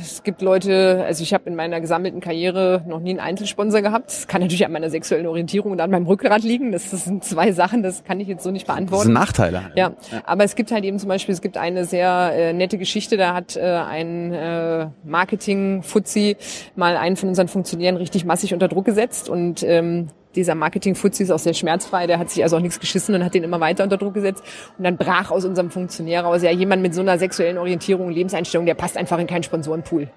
es 0.01 0.23
gibt 0.25 0.41
Leute, 0.41 1.05
also 1.07 1.23
ich 1.23 1.35
habe 1.35 1.51
in 1.51 1.55
meiner 1.55 1.83
gesammelten 1.83 2.21
Karriere 2.21 2.83
noch 2.89 2.99
nie 2.99 3.11
einen 3.11 3.21
Einzelsponsor 3.21 3.83
gehabt. 3.83 4.09
Das 4.09 4.27
kann 4.27 4.41
natürlich 4.41 4.65
an 4.65 4.73
meiner 4.73 4.89
sexuellen 4.89 5.27
Orientierung 5.27 5.73
und 5.73 5.81
an 5.83 5.91
meinem 5.91 6.07
Rückgrat 6.07 6.43
liegen. 6.43 6.73
Das, 6.73 6.91
das 6.91 7.05
sind 7.05 7.25
zwei 7.25 7.53
Sachen, 7.53 7.83
das 7.83 8.05
kann 8.05 8.21
ich 8.21 8.27
jetzt 8.27 8.43
so 8.43 8.51
nicht 8.51 8.67
Das 8.67 8.75
beantworten. 8.75 9.05
sind 9.05 9.13
Nachteile. 9.13 9.71
Ja, 9.77 9.93
aber 10.25 10.45
es 10.45 10.57
gibt 10.57 10.73
halt 10.73 10.83
eben 10.85 10.99
zum 10.99 11.11
Beispiel, 11.11 11.35
es 11.35 11.43
gibt 11.43 11.59
eine 11.59 11.85
sehr 11.85 12.33
äh, 12.35 12.53
nette 12.55 12.79
Geschichte, 12.79 13.19
da 13.19 13.35
hat 13.35 13.55
äh, 13.57 13.61
ein 13.61 14.33
äh, 14.33 14.87
Marketing-Fuzzi 15.05 16.37
mal 16.75 16.97
einen 16.97 17.17
von 17.17 17.29
unseren 17.29 17.49
Funktionären 17.49 17.99
richtig 17.99 18.25
massig 18.25 18.55
unter 18.55 18.69
Druck 18.69 18.87
gesetzt 18.87 19.29
und 19.29 19.63
ähm, 19.63 20.09
dieser 20.35 20.55
Marketing-Fuzzi 20.55 21.23
ist 21.23 21.31
auch 21.31 21.39
sehr 21.39 21.55
schmerzfrei, 21.55 22.07
der 22.07 22.19
hat 22.19 22.31
sich 22.31 22.43
also 22.43 22.57
auch 22.57 22.61
nichts 22.61 22.81
geschissen 22.81 23.15
und 23.15 23.25
hat 23.25 23.35
den 23.35 23.45
immer 23.45 23.61
weiter 23.61 23.85
unter 23.85 23.97
Druck 23.97 24.15
gesetzt. 24.15 24.45
Und 24.77 24.85
dann 24.85 24.97
brach 24.97 25.31
aus 25.31 25.45
unserem 25.45 25.71
Funktionär 25.71 26.23
raus, 26.23 26.43
ja, 26.43 26.51
jemand 26.51 26.83
mit 26.83 26.95
so 26.95 27.01
einer 27.01 27.19
sexuellen 27.19 27.59
Orientierung 27.59 28.07
und 28.07 28.13
Lebenseinstellung, 28.13 28.67
der 28.67 28.75
passt 28.75 28.97
einfach 28.97 29.19
in 29.19 29.27
keinen 29.27 29.43
Sponsorenpool. 29.43 30.11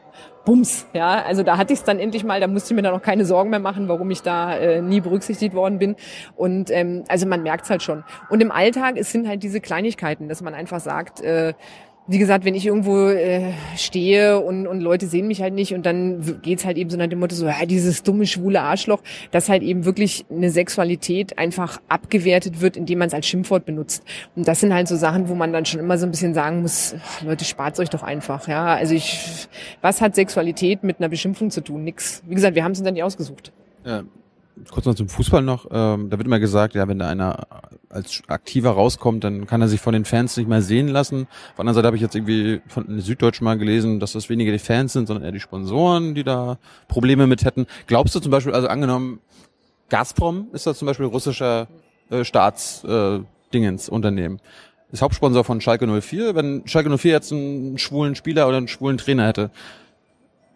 Bums, 0.45 0.87
ja, 0.93 1.23
also 1.23 1.43
da 1.43 1.57
hatte 1.57 1.73
ich 1.73 1.79
es 1.79 1.85
dann 1.85 1.99
endlich 1.99 2.23
mal, 2.23 2.39
da 2.39 2.47
musste 2.47 2.73
ich 2.73 2.75
mir 2.75 2.81
dann 2.81 2.93
auch 2.93 3.01
keine 3.01 3.25
Sorgen 3.25 3.51
mehr 3.51 3.59
machen, 3.59 3.87
warum 3.87 4.09
ich 4.11 4.21
da 4.21 4.57
äh, 4.57 4.81
nie 4.81 4.99
berücksichtigt 4.99 5.53
worden 5.53 5.77
bin. 5.77 5.95
Und 6.35 6.71
ähm, 6.71 7.03
also 7.07 7.27
man 7.27 7.43
merkt 7.43 7.65
es 7.65 7.69
halt 7.69 7.83
schon. 7.83 8.03
Und 8.29 8.41
im 8.41 8.51
Alltag, 8.51 8.95
es 8.97 9.11
sind 9.11 9.27
halt 9.27 9.43
diese 9.43 9.61
Kleinigkeiten, 9.61 10.29
dass 10.29 10.41
man 10.41 10.53
einfach 10.53 10.79
sagt, 10.79 11.21
äh, 11.21 11.53
wie 12.07 12.17
gesagt, 12.17 12.45
wenn 12.45 12.55
ich 12.55 12.65
irgendwo 12.65 13.09
äh, 13.09 13.53
stehe 13.77 14.39
und, 14.39 14.67
und 14.67 14.81
Leute 14.81 15.07
sehen 15.07 15.27
mich 15.27 15.41
halt 15.41 15.53
nicht 15.53 15.73
und 15.73 15.85
dann 15.85 16.41
geht's 16.41 16.65
halt 16.65 16.77
eben 16.77 16.89
so 16.89 16.97
nach 16.97 17.07
dem 17.07 17.19
Motto 17.19 17.35
so, 17.35 17.45
ja, 17.45 17.65
dieses 17.65 18.01
dumme, 18.03 18.25
schwule 18.25 18.61
Arschloch, 18.61 19.01
dass 19.29 19.49
halt 19.49 19.61
eben 19.61 19.85
wirklich 19.85 20.25
eine 20.29 20.49
Sexualität 20.49 21.37
einfach 21.37 21.79
abgewertet 21.87 22.59
wird, 22.59 22.75
indem 22.75 22.99
man 22.99 23.07
es 23.07 23.13
als 23.13 23.27
Schimpfwort 23.27 23.65
benutzt. 23.65 24.03
Und 24.35 24.47
das 24.47 24.59
sind 24.59 24.73
halt 24.73 24.87
so 24.87 24.95
Sachen, 24.95 25.29
wo 25.29 25.35
man 25.35 25.53
dann 25.53 25.65
schon 25.65 25.79
immer 25.79 25.97
so 25.97 26.05
ein 26.05 26.11
bisschen 26.11 26.33
sagen 26.33 26.63
muss, 26.63 26.95
Leute, 27.23 27.45
spart 27.45 27.79
euch 27.79 27.89
doch 27.89 28.03
einfach. 28.03 28.47
Ja, 28.47 28.65
also 28.65 28.95
ich, 28.95 29.47
was 29.81 30.01
hat 30.01 30.15
Sexualität 30.15 30.83
mit 30.83 30.99
einer 30.99 31.09
Beschimpfung 31.09 31.51
zu 31.51 31.61
tun? 31.61 31.83
Nix. 31.83 32.23
Wie 32.25 32.35
gesagt, 32.35 32.55
wir 32.55 32.63
haben 32.63 32.71
es 32.71 32.79
uns 32.79 32.85
dann 32.85 32.95
nicht 32.95 33.03
ausgesucht. 33.03 33.53
Äh, 33.85 34.03
kurz 34.69 34.85
noch 34.85 34.95
zum 34.95 35.09
Fußball 35.09 35.41
noch. 35.41 35.65
Ähm, 35.71 36.09
da 36.09 36.17
wird 36.17 36.27
immer 36.27 36.39
gesagt, 36.39 36.75
ja, 36.75 36.87
wenn 36.87 36.99
da 36.99 37.07
einer 37.07 37.47
als 37.89 38.21
aktiver 38.27 38.71
rauskommt, 38.71 39.23
dann 39.23 39.47
kann 39.47 39.61
er 39.61 39.67
sich 39.67 39.81
von 39.81 39.93
den 39.93 40.05
Fans 40.05 40.37
nicht 40.37 40.47
mehr 40.47 40.61
sehen 40.61 40.87
lassen. 40.87 41.23
Auf 41.23 41.55
der 41.55 41.59
anderen 41.61 41.75
Seite 41.75 41.87
habe 41.87 41.97
ich 41.97 42.01
jetzt 42.01 42.15
irgendwie 42.15 42.61
von 42.67 42.87
den 42.87 43.01
Süddeutschen 43.01 43.45
mal 43.45 43.57
gelesen, 43.57 43.99
dass 43.99 44.13
das 44.13 44.29
weniger 44.29 44.51
die 44.51 44.59
Fans 44.59 44.93
sind, 44.93 45.07
sondern 45.07 45.25
eher 45.25 45.31
die 45.31 45.39
Sponsoren, 45.39 46.15
die 46.15 46.23
da 46.23 46.57
Probleme 46.87 47.27
mit 47.27 47.43
hätten. 47.43 47.65
Glaubst 47.87 48.15
du 48.15 48.19
zum 48.19 48.31
Beispiel, 48.31 48.53
also 48.53 48.67
angenommen, 48.67 49.19
Gazprom 49.89 50.47
ist 50.53 50.65
da 50.65 50.73
zum 50.73 50.85
Beispiel 50.85 51.05
russischer 51.05 51.67
äh, 52.09 52.23
Staatsdingens 52.23 53.89
äh, 53.89 54.01
Dingens. 54.01 54.41
Ist 54.91 55.01
Hauptsponsor 55.01 55.45
von 55.45 55.61
Schalke 55.61 55.87
04. 55.87 56.35
Wenn 56.35 56.63
Schalke 56.65 56.97
04 56.97 57.11
jetzt 57.11 57.31
einen 57.31 57.77
schwulen 57.77 58.15
Spieler 58.15 58.47
oder 58.47 58.57
einen 58.57 58.67
schwulen 58.67 58.97
Trainer 58.97 59.25
hätte, 59.25 59.49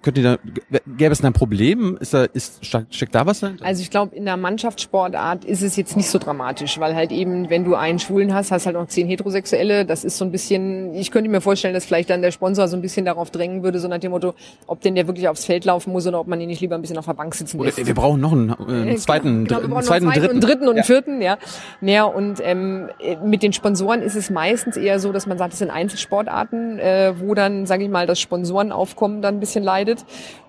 könnte 0.06 0.22
die 0.22 0.24
da, 0.24 0.80
gäbe 0.98 1.12
es 1.12 1.20
da 1.20 1.28
ein 1.28 1.34
Problem? 1.34 1.98
Ist 2.00 2.14
da, 2.14 2.24
ist, 2.24 2.64
steckt 2.66 3.14
da 3.14 3.26
was 3.26 3.42
dahinter? 3.42 3.66
Also 3.66 3.82
ich 3.82 3.90
glaube, 3.90 4.16
in 4.16 4.24
der 4.26 4.38
Mannschaftssportart 4.38 5.44
ist 5.46 5.62
es 5.64 5.76
jetzt 5.76 5.98
nicht 5.98 6.10
so 6.10 6.20
dramatisch, 6.20 6.80
weil 6.80 6.96
halt 6.96 7.12
eben, 7.12 7.50
wenn 7.50 7.66
du 7.66 7.76
einen 7.76 8.00
Schwulen 8.00 8.34
hast, 8.34 8.52
hast 8.52 8.66
halt 8.66 8.76
noch 8.76 8.88
zehn 8.88 9.08
Heterosexuelle. 9.08 9.86
Das 9.86 10.04
ist 10.06 10.18
so 10.18 10.24
ein 10.26 10.32
bisschen, 10.32 10.94
ich 10.94 11.12
könnte 11.12 11.30
mir 11.30 11.42
vorstellen, 11.42 11.74
dass 11.74 11.86
vielleicht 11.86 12.10
dann 12.10 12.22
der 12.22 12.32
Sponsor 12.32 12.68
so 12.68 12.78
ein 12.78 12.82
bisschen 12.82 13.06
darauf 13.06 13.32
drängen 13.32 13.64
würde, 13.64 13.80
so 13.80 13.88
nach 13.88 13.98
dem 14.00 14.12
Motto, 14.12 14.34
ob 14.68 14.80
denn 14.82 14.96
der 14.96 15.08
wirklich 15.08 15.28
aufs 15.28 15.44
Feld 15.46 15.66
laufen 15.66 15.92
muss 15.92 16.06
oder 16.08 16.20
ob 16.20 16.28
man 16.28 16.40
ihn 16.40 16.48
nicht 16.48 16.62
lieber 16.62 16.76
ein 16.76 16.82
bisschen 16.82 16.98
auf 16.98 17.06
der 17.06 17.14
Bank 17.14 17.36
sitzen 17.36 17.58
Oder 17.60 17.68
lässt. 17.68 17.86
wir 17.86 17.94
brauchen 17.96 18.22
noch 18.22 18.32
einen, 18.32 18.50
äh, 18.50 18.54
einen 18.64 18.98
zweiten, 18.98 19.46
Genau, 19.46 19.62
wir 19.62 19.68
dr- 19.68 19.70
brauchen 19.70 19.76
einen 19.78 19.84
zweiten, 19.86 20.08
einen 20.08 20.14
dritten. 20.22 20.22
zweiten 20.22 20.36
und 20.36 20.42
dritten 20.44 20.68
und 20.68 20.76
Ja. 20.76 20.82
einen 20.82 20.84
vierten, 20.84 21.22
ja. 21.22 21.38
Naja, 21.82 22.04
und 22.06 22.40
ähm, 22.44 22.90
äh, 23.00 23.16
mit 23.26 23.44
den 23.44 23.54
Sponsoren 23.54 24.02
ist 24.02 24.16
es 24.16 24.30
meistens 24.30 24.78
eher 24.78 25.00
so, 25.00 25.12
dass 25.12 25.26
man 25.26 25.38
sagt, 25.38 25.54
es 25.54 25.60
sind 25.60 25.72
Einzelsportarten, 25.72 26.80
äh, 26.80 27.14
wo 27.20 27.34
dann, 27.34 27.66
sage 27.66 27.84
ich 27.84 27.90
mal, 27.90 28.06
das 28.08 28.20
Sponsorenaufkommen 28.20 29.22
dann 29.22 29.36
ein 29.36 29.40
bisschen 29.40 29.64
leidet. 29.64 29.95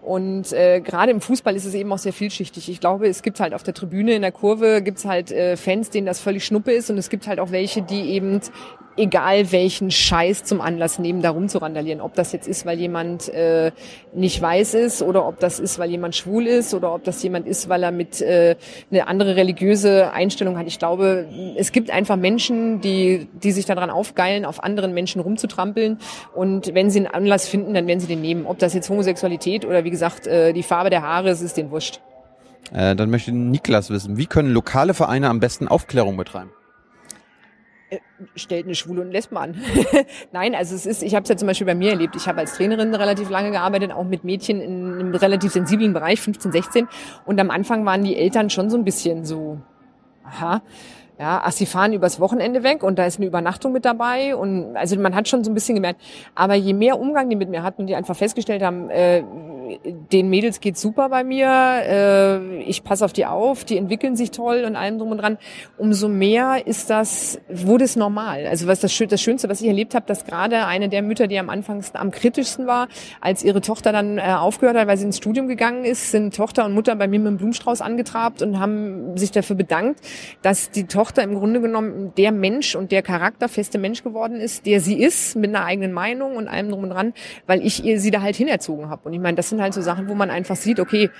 Und 0.02 0.52
äh, 0.52 0.80
gerade 0.80 1.10
im 1.10 1.20
Fußball 1.20 1.54
ist 1.54 1.64
es 1.64 1.74
eben 1.74 1.92
auch 1.92 1.98
sehr 1.98 2.12
vielschichtig. 2.12 2.68
Ich 2.68 2.80
glaube, 2.80 3.08
es 3.08 3.22
gibt 3.22 3.40
halt 3.40 3.54
auf 3.54 3.62
der 3.62 3.74
Tribüne 3.74 4.14
in 4.14 4.22
der 4.22 4.32
Kurve 4.32 4.82
gibt's 4.82 5.04
halt 5.04 5.30
äh, 5.30 5.56
Fans, 5.56 5.90
denen 5.90 6.06
das 6.06 6.20
völlig 6.20 6.44
Schnuppe 6.44 6.72
ist, 6.72 6.90
und 6.90 6.98
es 6.98 7.10
gibt 7.10 7.26
halt 7.26 7.40
auch 7.40 7.50
welche, 7.50 7.82
die 7.82 8.10
eben 8.10 8.40
egal 8.96 9.52
welchen 9.52 9.90
Scheiß 9.90 10.44
zum 10.44 10.60
Anlass 10.60 10.98
nehmen, 10.98 11.22
da 11.22 11.30
rumzurandalieren. 11.30 12.00
Ob 12.00 12.14
das 12.14 12.32
jetzt 12.32 12.48
ist, 12.48 12.66
weil 12.66 12.78
jemand 12.78 13.28
äh, 13.28 13.72
nicht 14.14 14.40
weiß 14.40 14.74
ist 14.74 15.02
oder 15.02 15.26
ob 15.26 15.38
das 15.38 15.60
ist, 15.60 15.78
weil 15.78 15.90
jemand 15.90 16.14
schwul 16.14 16.46
ist 16.46 16.74
oder 16.74 16.94
ob 16.94 17.04
das 17.04 17.22
jemand 17.22 17.46
ist, 17.46 17.68
weil 17.68 17.82
er 17.82 17.92
mit 17.92 18.20
äh, 18.20 18.56
eine 18.90 19.06
andere 19.08 19.36
religiöse 19.36 20.12
Einstellung 20.12 20.58
hat. 20.58 20.66
Ich 20.66 20.78
glaube, 20.78 21.26
es 21.56 21.72
gibt 21.72 21.90
einfach 21.90 22.16
Menschen, 22.16 22.80
die, 22.80 23.28
die 23.42 23.52
sich 23.52 23.66
daran 23.66 23.90
aufgeilen, 23.90 24.44
auf 24.44 24.62
anderen 24.62 24.94
Menschen 24.94 25.20
rumzutrampeln. 25.20 25.98
Und 26.34 26.74
wenn 26.74 26.90
sie 26.90 27.00
einen 27.00 27.08
Anlass 27.08 27.48
finden, 27.48 27.74
dann 27.74 27.86
werden 27.86 28.00
sie 28.00 28.06
den 28.06 28.20
nehmen. 28.20 28.46
Ob 28.46 28.58
das 28.58 28.74
jetzt 28.74 28.88
Homosexualität 28.88 29.64
oder 29.64 29.84
wie 29.84 29.90
gesagt 29.90 30.26
äh, 30.26 30.52
die 30.52 30.62
Farbe 30.62 30.90
der 30.90 31.02
Haare 31.02 31.30
ist, 31.30 31.42
ist 31.42 31.56
denen 31.56 31.70
wurscht. 31.70 32.00
Äh, 32.72 32.96
dann 32.96 33.10
möchte 33.10 33.32
Niklas 33.32 33.90
wissen, 33.90 34.16
wie 34.16 34.26
können 34.26 34.50
lokale 34.50 34.94
Vereine 34.94 35.28
am 35.28 35.40
besten 35.40 35.68
Aufklärung 35.68 36.16
betreiben? 36.16 36.50
Äh, 37.88 37.98
stellt 38.34 38.64
eine 38.64 38.74
Schwule 38.74 39.00
und 39.00 39.12
Lesben 39.12 39.36
an. 39.36 39.54
Nein, 40.32 40.54
also 40.56 40.74
es 40.74 40.86
ist, 40.86 41.02
ich 41.02 41.14
habe 41.14 41.22
es 41.22 41.28
ja 41.28 41.36
zum 41.36 41.46
Beispiel 41.46 41.66
bei 41.66 41.74
mir 41.74 41.90
erlebt. 41.90 42.16
Ich 42.16 42.26
habe 42.26 42.40
als 42.40 42.56
Trainerin 42.56 42.92
relativ 42.94 43.30
lange 43.30 43.52
gearbeitet, 43.52 43.92
auch 43.92 44.04
mit 44.04 44.24
Mädchen 44.24 44.60
in 44.60 44.98
einem 44.98 45.14
relativ 45.14 45.52
sensiblen 45.52 45.92
Bereich, 45.92 46.20
15, 46.20 46.50
16. 46.50 46.88
Und 47.26 47.38
am 47.40 47.50
Anfang 47.50 47.86
waren 47.86 48.02
die 48.02 48.16
Eltern 48.16 48.50
schon 48.50 48.70
so 48.70 48.76
ein 48.76 48.84
bisschen 48.84 49.24
so, 49.24 49.60
aha, 50.24 50.62
ja, 51.18 51.40
ach, 51.44 51.52
sie 51.52 51.64
fahren 51.64 51.92
übers 51.92 52.20
Wochenende 52.20 52.62
weg 52.62 52.82
und 52.82 52.98
da 52.98 53.06
ist 53.06 53.18
eine 53.18 53.26
Übernachtung 53.26 53.72
mit 53.72 53.84
dabei 53.84 54.36
und 54.36 54.76
also 54.76 54.98
man 54.98 55.14
hat 55.14 55.28
schon 55.28 55.44
so 55.44 55.50
ein 55.50 55.54
bisschen 55.54 55.74
gemerkt. 55.76 56.00
Aber 56.34 56.54
je 56.54 56.74
mehr 56.74 56.98
Umgang 57.00 57.30
die 57.30 57.36
mit 57.36 57.48
mir 57.48 57.62
hatten 57.62 57.82
und 57.82 57.86
die 57.86 57.94
einfach 57.94 58.16
festgestellt 58.16 58.62
haben, 58.62 58.90
äh, 58.90 59.22
den 60.12 60.28
Mädels 60.28 60.60
geht's 60.60 60.80
super 60.80 61.08
bei 61.08 61.24
mir, 61.24 61.48
äh, 61.48 62.58
ich 62.62 62.84
passe 62.84 63.04
auf 63.04 63.12
die 63.12 63.26
auf, 63.26 63.64
die 63.64 63.76
entwickeln 63.76 64.16
sich 64.16 64.30
toll 64.30 64.64
und 64.66 64.76
allem 64.76 64.98
drum 64.98 65.10
und 65.10 65.18
dran, 65.18 65.38
umso 65.78 66.08
mehr 66.08 66.66
ist 66.66 66.90
das, 66.90 67.40
wurde 67.48 67.84
es 67.84 67.96
normal. 67.96 68.46
Also 68.46 68.66
was 68.66 68.80
das, 68.80 68.96
das 69.08 69.20
Schönste, 69.20 69.48
was 69.48 69.60
ich 69.60 69.68
erlebt 69.68 69.94
habe, 69.94 70.06
dass 70.06 70.24
gerade 70.24 70.66
eine 70.66 70.88
der 70.88 71.02
Mütter, 71.02 71.26
die 71.26 71.38
am 71.38 71.50
Anfang 71.50 71.84
am 71.94 72.10
kritischsten 72.10 72.66
war, 72.66 72.88
als 73.20 73.42
ihre 73.42 73.60
Tochter 73.60 73.92
dann 73.92 74.18
äh, 74.18 74.22
aufgehört 74.22 74.76
hat, 74.76 74.86
weil 74.86 74.96
sie 74.96 75.04
ins 75.04 75.16
Studium 75.16 75.48
gegangen 75.48 75.84
ist, 75.84 76.10
sind 76.10 76.34
Tochter 76.34 76.64
und 76.64 76.74
Mutter 76.74 76.94
bei 76.96 77.08
mir 77.08 77.18
mit 77.18 77.28
einem 77.28 77.36
Blumenstrauß 77.38 77.80
angetrabt 77.80 78.42
und 78.42 78.58
haben 78.60 79.16
sich 79.16 79.30
dafür 79.30 79.56
bedankt, 79.56 80.00
dass 80.42 80.70
die 80.70 80.84
Tochter 80.84 81.22
im 81.22 81.34
Grunde 81.34 81.60
genommen 81.60 82.12
der 82.16 82.32
Mensch 82.32 82.74
und 82.74 82.92
der 82.92 83.02
charakterfeste 83.02 83.78
Mensch 83.78 84.02
geworden 84.02 84.36
ist, 84.36 84.66
der 84.66 84.80
sie 84.80 85.00
ist, 85.00 85.36
mit 85.36 85.54
einer 85.54 85.64
eigenen 85.64 85.92
Meinung 85.92 86.36
und 86.36 86.48
allem 86.48 86.70
drum 86.70 86.84
und 86.84 86.90
dran, 86.90 87.12
weil 87.46 87.64
ich 87.64 87.84
ihr 87.84 88.00
sie 88.00 88.10
da 88.10 88.22
halt 88.22 88.36
hinerzogen 88.36 88.88
habe. 88.88 89.02
Und 89.08 89.14
ich 89.14 89.20
meine, 89.20 89.36
das 89.36 89.50
sind 89.50 89.55
halt 89.60 89.74
so 89.74 89.82
Sachen, 89.82 90.08
wo 90.08 90.14
man 90.14 90.30
einfach 90.30 90.56
sieht, 90.56 90.80
okay, 90.80 91.10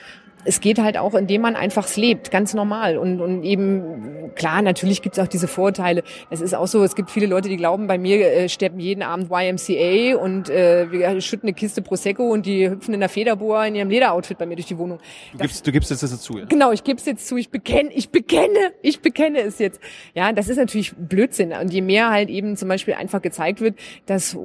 es 0.47 0.61
geht 0.61 0.79
halt 0.79 0.97
auch, 0.97 1.15
indem 1.15 1.43
man 1.43 1.57
einfach 1.57 1.95
lebt, 1.97 2.31
ganz 2.31 2.55
normal. 2.55 2.97
Und, 2.99 3.21
und 3.21 3.43
eben, 3.43 4.33
klar, 4.35 4.63
natürlich 4.63 5.03
gibt's 5.03 5.19
auch 5.19 5.27
diese 5.27 5.49
Vorteile. 5.49 6.03
Es 6.31 6.41
ist 6.41 6.55
auch 6.55 6.67
so, 6.67 6.83
es 6.83 6.95
gibt 6.95 7.11
viele 7.11 7.27
Leute, 7.27 7.49
die 7.49 7.57
glauben, 7.57 7.87
bei 7.87 7.99
mir 7.99 8.21
äh, 8.21 8.49
steppen 8.49 8.81
jeden 8.81 9.03
Abend 9.03 9.31
YMCA 9.31 10.17
und 10.17 10.49
äh, 10.49 10.91
wir 10.91 11.21
schütten 11.21 11.49
eine 11.49 11.55
Kiste 11.55 11.83
Prosecco 11.83 12.31
und 12.31 12.47
die 12.47 12.69
hüpfen 12.71 12.95
in 12.95 13.01
der 13.01 13.09
Federboa 13.09 13.67
in 13.67 13.75
ihrem 13.75 13.91
Lederoutfit 13.91 14.39
bei 14.39 14.47
mir 14.47 14.57
durch 14.57 14.67
die 14.67 14.79
Wohnung. 14.79 14.99
Du 15.33 15.39
gibst, 15.39 15.67
du 15.67 15.73
gibst 15.73 15.91
jetzt 15.91 16.03
das 16.03 16.11
dazu, 16.11 16.39
ja? 16.39 16.45
Genau, 16.47 16.73
ich 16.73 16.85
gebe 16.85 16.99
es 16.99 17.07
jetzt 17.07 17.27
zu. 17.27 17.37
Ich 17.37 17.51
bekenne, 17.51 17.91
ich 17.93 18.11
bekenne, 18.11 18.73
ich 18.83 19.01
bekenne 19.01 19.41
es 19.41 19.59
jetzt. 19.59 19.81
Ja, 20.15 20.33
das 20.33 20.49
ist 20.49 20.57
natürlich 20.57 20.95
Blödsinn. 20.97 21.53
Und 21.53 21.73
je 21.73 21.83
mehr 21.83 22.11
halt 22.11 22.29
eben 22.29 22.57
zum 22.57 22.69
Beispiel 22.69 22.95
einfach 22.95 23.23
gezeigt 23.23 23.61
wird, 23.61 23.77
dass 24.07 24.37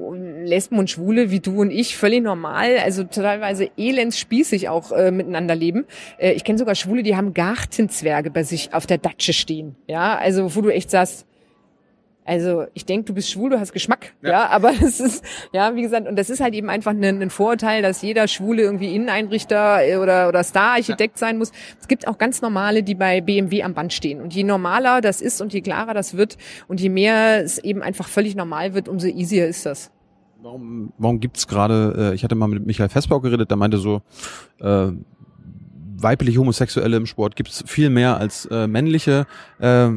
Lesben 0.43 0.79
und 0.79 0.89
Schwule 0.89 1.31
wie 1.31 1.39
du 1.39 1.61
und 1.61 1.71
ich 1.71 1.95
völlig 1.97 2.23
normal, 2.23 2.77
also 2.83 3.03
teilweise 3.03 3.69
elends 3.77 4.19
spießig 4.19 4.69
auch 4.69 4.91
äh, 4.91 5.11
miteinander 5.11 5.55
leben, 5.55 5.85
äh, 6.17 6.31
ich 6.31 6.43
kenne 6.43 6.57
sogar 6.57 6.75
Schwule, 6.75 7.03
die 7.03 7.15
haben 7.15 7.33
Gartenzwerge 7.33 8.31
bei 8.31 8.43
sich 8.43 8.73
auf 8.73 8.85
der 8.85 8.97
Datsche 8.97 9.33
stehen. 9.33 9.75
Ja, 9.87 10.17
also 10.17 10.55
wo 10.55 10.61
du 10.61 10.69
echt 10.69 10.89
sagst, 10.91 11.25
also 12.23 12.65
ich 12.73 12.85
denke, 12.85 13.05
du 13.05 13.13
bist 13.13 13.31
schwul, 13.31 13.49
du 13.49 13.59
hast 13.59 13.73
Geschmack, 13.73 14.13
ja. 14.21 14.29
ja, 14.29 14.49
aber 14.49 14.71
es 14.81 14.99
ist, 14.99 15.25
ja, 15.53 15.75
wie 15.75 15.81
gesagt, 15.81 16.07
und 16.07 16.15
das 16.15 16.29
ist 16.29 16.39
halt 16.39 16.53
eben 16.53 16.69
einfach 16.69 16.91
ein, 16.91 17.03
ein 17.03 17.29
Vorurteil, 17.29 17.81
dass 17.81 18.01
jeder 18.01 18.27
Schwule 18.27 18.61
irgendwie 18.61 18.95
Inneneinrichter 18.95 19.85
äh, 19.85 19.97
oder, 19.97 20.27
oder 20.27 20.43
Star-Architekt 20.43 21.15
ja. 21.15 21.27
sein 21.27 21.37
muss. 21.37 21.51
Es 21.79 21.87
gibt 21.87 22.07
auch 22.07 22.17
ganz 22.17 22.41
normale, 22.41 22.83
die 22.83 22.95
bei 22.95 23.21
BMW 23.21 23.63
am 23.63 23.73
Band 23.73 23.91
stehen. 23.91 24.21
Und 24.21 24.33
je 24.33 24.43
normaler 24.43 25.01
das 25.01 25.21
ist 25.21 25.41
und 25.41 25.51
je 25.51 25.61
klarer 25.61 25.93
das 25.93 26.15
wird 26.15 26.37
und 26.67 26.79
je 26.79 26.89
mehr 26.89 27.43
es 27.43 27.57
eben 27.57 27.81
einfach 27.81 28.07
völlig 28.07 28.35
normal 28.35 28.73
wird, 28.73 28.87
umso 28.87 29.07
easier 29.07 29.47
ist 29.47 29.65
das. 29.65 29.91
Warum, 30.43 30.93
warum 30.97 31.19
gibt's 31.19 31.47
gerade, 31.47 32.11
äh, 32.11 32.15
ich 32.15 32.23
hatte 32.23 32.35
mal 32.35 32.47
mit 32.47 32.65
Michael 32.65 32.89
Festbau 32.89 33.19
geredet, 33.19 33.49
der 33.49 33.57
meinte 33.57 33.77
so, 33.77 34.01
äh, 34.59 34.87
weibliche 36.03 36.39
Homosexuelle 36.39 36.97
im 36.97 37.05
Sport 37.05 37.35
gibt 37.35 37.49
es 37.49 37.63
viel 37.67 37.89
mehr 37.89 38.17
als 38.17 38.45
äh, 38.45 38.67
männliche. 38.67 39.25
Äh, 39.59 39.89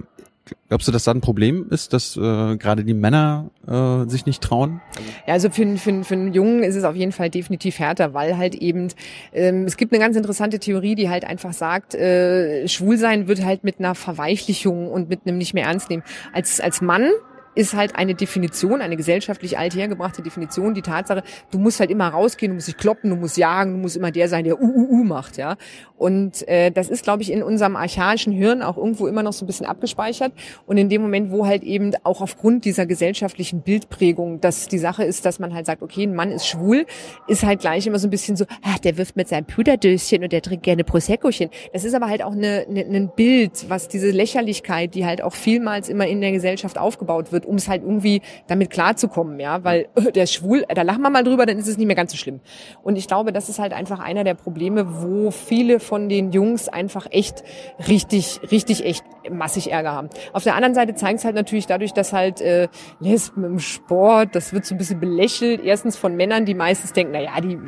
glaubst 0.69 0.89
du, 0.89 0.93
dass 0.93 1.05
da 1.05 1.13
ein 1.13 1.21
Problem 1.21 1.67
ist, 1.71 1.93
dass 1.93 2.17
äh, 2.17 2.21
gerade 2.57 2.85
die 2.85 2.95
Männer 2.95 3.51
äh, 3.67 4.09
sich 4.09 4.27
nicht 4.27 4.43
trauen? 4.43 4.81
Ja, 5.27 5.35
also 5.35 5.51
für, 5.51 5.77
für, 5.77 6.05
für 6.05 6.15
einen 6.15 6.33
Jungen 6.33 6.63
ist 6.63 6.77
es 6.77 6.85
auf 6.85 6.97
jeden 6.97 7.13
Fall 7.13 7.31
definitiv 7.31 7.79
härter, 7.79 8.15
weil 8.15 8.37
halt 8.37 8.55
eben, 8.55 8.89
ähm, 9.33 9.65
es 9.65 9.77
gibt 9.77 9.93
eine 9.93 10.01
ganz 10.03 10.17
interessante 10.17 10.59
Theorie, 10.59 10.95
die 10.95 11.09
halt 11.09 11.25
einfach 11.25 11.53
sagt, 11.53 11.95
äh, 11.95 12.69
Schwulsein 12.69 13.29
wird 13.29 13.45
halt 13.45 13.65
mit 13.65 13.79
einer 13.79 13.95
Verweichlichung 13.95 14.91
und 14.91 15.09
mit 15.09 15.21
einem 15.27 15.39
nicht 15.39 15.55
mehr 15.55 15.67
ernst 15.67 15.91
nehmen. 15.91 16.03
Als, 16.33 16.61
als 16.61 16.81
Mann 16.81 17.11
ist 17.55 17.75
halt 17.75 17.97
eine 17.97 18.15
Definition, 18.15 18.81
eine 18.81 18.97
gesellschaftlich 18.97 19.59
althergebrachte 19.59 20.23
Definition, 20.23 20.75
die 20.75 20.83
Tatsache, 20.83 21.23
du 21.51 21.59
musst 21.59 21.81
halt 21.81 21.91
immer 21.91 22.09
rausgehen, 22.09 22.51
du 22.51 22.55
musst 22.55 22.69
dich 22.69 22.77
kloppen, 22.77 23.11
du 23.11 23.17
musst 23.17 23.37
jagen, 23.37 23.73
du 23.73 23.79
musst 23.79 23.97
immer 23.97 24.11
der 24.11 24.29
sein, 24.29 24.45
der 24.45 24.61
UUU 24.61 25.05
macht, 25.05 25.37
ja. 25.37 25.57
Und 25.97 26.47
äh, 26.49 26.71
das 26.71 26.89
ist, 26.89 27.05
glaube 27.05 27.23
ich, 27.23 27.31
in 27.31 27.43
unserem 27.43 27.77
archaischen 27.77 28.33
Hirn 28.33 28.63
auch 28.63 28.77
irgendwo 28.77 29.07
immer 29.07 29.23
noch 29.23 29.33
so 29.33 29.45
ein 29.45 29.47
bisschen 29.47 29.65
abgespeichert. 29.65 30.33
Und 30.67 30.77
in 30.77 30.89
dem 30.89 31.03
Moment, 31.03 31.31
wo 31.31 31.47
halt 31.47 31.63
eben 31.63 31.93
auch 32.03 32.21
aufgrund 32.21 32.65
dieser 32.65 32.85
gesellschaftlichen 32.85 33.63
Bildprägung, 33.63 34.41
dass 34.41 34.67
die 34.67 34.79
Sache 34.79 35.05
ist, 35.05 35.25
dass 35.25 35.39
man 35.39 35.55
halt 35.55 35.67
sagt, 35.67 35.83
okay, 35.83 36.03
ein 36.03 36.15
Mann 36.15 36.33
ist 36.33 36.47
schwul, 36.47 36.85
ist 37.29 37.45
halt 37.45 37.61
gleich 37.61 37.87
immer 37.87 37.99
so 37.99 38.09
ein 38.09 38.11
bisschen 38.11 38.37
so, 38.37 38.45
ach, 38.63 38.79
der 38.81 38.97
wirft 38.97 39.17
mit 39.17 39.29
seinem 39.29 39.47
Puderdöschen 39.47 40.25
und 40.25 40.33
der 40.33 40.43
trinkt 40.43 40.65
gerne 40.65 40.83
Proseccochen. 40.83 41.51
Das 41.73 41.85
ist 41.85 41.95
aber 41.95 42.09
halt 42.09 42.23
auch 42.23 42.33
eine, 42.33 42.67
eine, 42.69 42.81
ein 42.85 43.11
Bild, 43.15 43.67
was 43.69 43.89
diese 43.89 44.11
Lächerlichkeit, 44.11 44.95
die 44.95 45.07
halt 45.07 45.23
auch 45.23 45.35
vielmals 45.35 45.89
immer 45.89 46.07
in 46.07 46.21
der 46.21 46.33
Gesellschaft 46.33 46.77
aufgebaut 46.77 47.31
wird, 47.31 47.44
um 47.47 47.57
es 47.57 47.69
halt 47.69 47.83
irgendwie 47.83 48.23
damit 48.47 48.71
klarzukommen, 48.71 49.39
ja, 49.41 49.65
weil 49.65 49.89
äh, 49.95 50.13
der 50.13 50.25
ist 50.25 50.35
schwul, 50.35 50.65
da 50.69 50.83
lachen 50.83 51.03
wir 51.03 51.11
mal 51.11 51.25
drüber, 51.25 51.47
dann 51.47 51.59
ist 51.59 51.69
es 51.69 51.79
nicht 51.79 51.87
mehr 51.87 51.97
ganz 51.97 52.13
so 52.13 52.19
schlimm. 52.19 52.41
Und 52.83 52.97
ich 52.97 53.07
glaube, 53.07 53.33
das 53.33 53.49
ist 53.49 53.59
halt 53.59 53.73
einfach 53.73 54.01
einer 54.01 54.25
der 54.25 54.35
Probleme, 54.35 55.03
wo 55.03 55.31
viele 55.31 55.81
von 55.81 56.09
den 56.09 56.33
Jungs 56.33 56.69
einfach 56.69 57.07
echt 57.11 57.43
richtig, 57.89 58.41
richtig 58.51 58.85
echt 58.85 59.05
massig 59.31 59.71
Ärger 59.71 59.93
haben. 59.93 60.09
Auf 60.33 60.45
der 60.45 60.55
anderen 60.55 60.75
Seite 60.75 60.95
zeigt 60.95 61.19
es 61.19 61.25
halt 61.25 61.35
natürlich 61.35 61.67
dadurch, 61.67 61.93
dass 61.93 62.13
halt 62.13 62.41
äh, 62.41 62.69
Lesben 63.01 63.45
im 63.45 63.59
Sport, 63.59 64.35
das 64.35 64.53
wird 64.53 64.65
so 64.65 64.75
ein 64.75 64.79
bisschen 64.79 65.01
belächelt. 65.01 65.63
Erstens 65.63 65.97
von 65.97 66.17
Männern, 66.17 66.45
die 66.45 66.55
meistens 66.55 66.93
denken, 66.93 67.13
na 67.13 67.21
ja, 67.21 67.41
die 67.41 67.59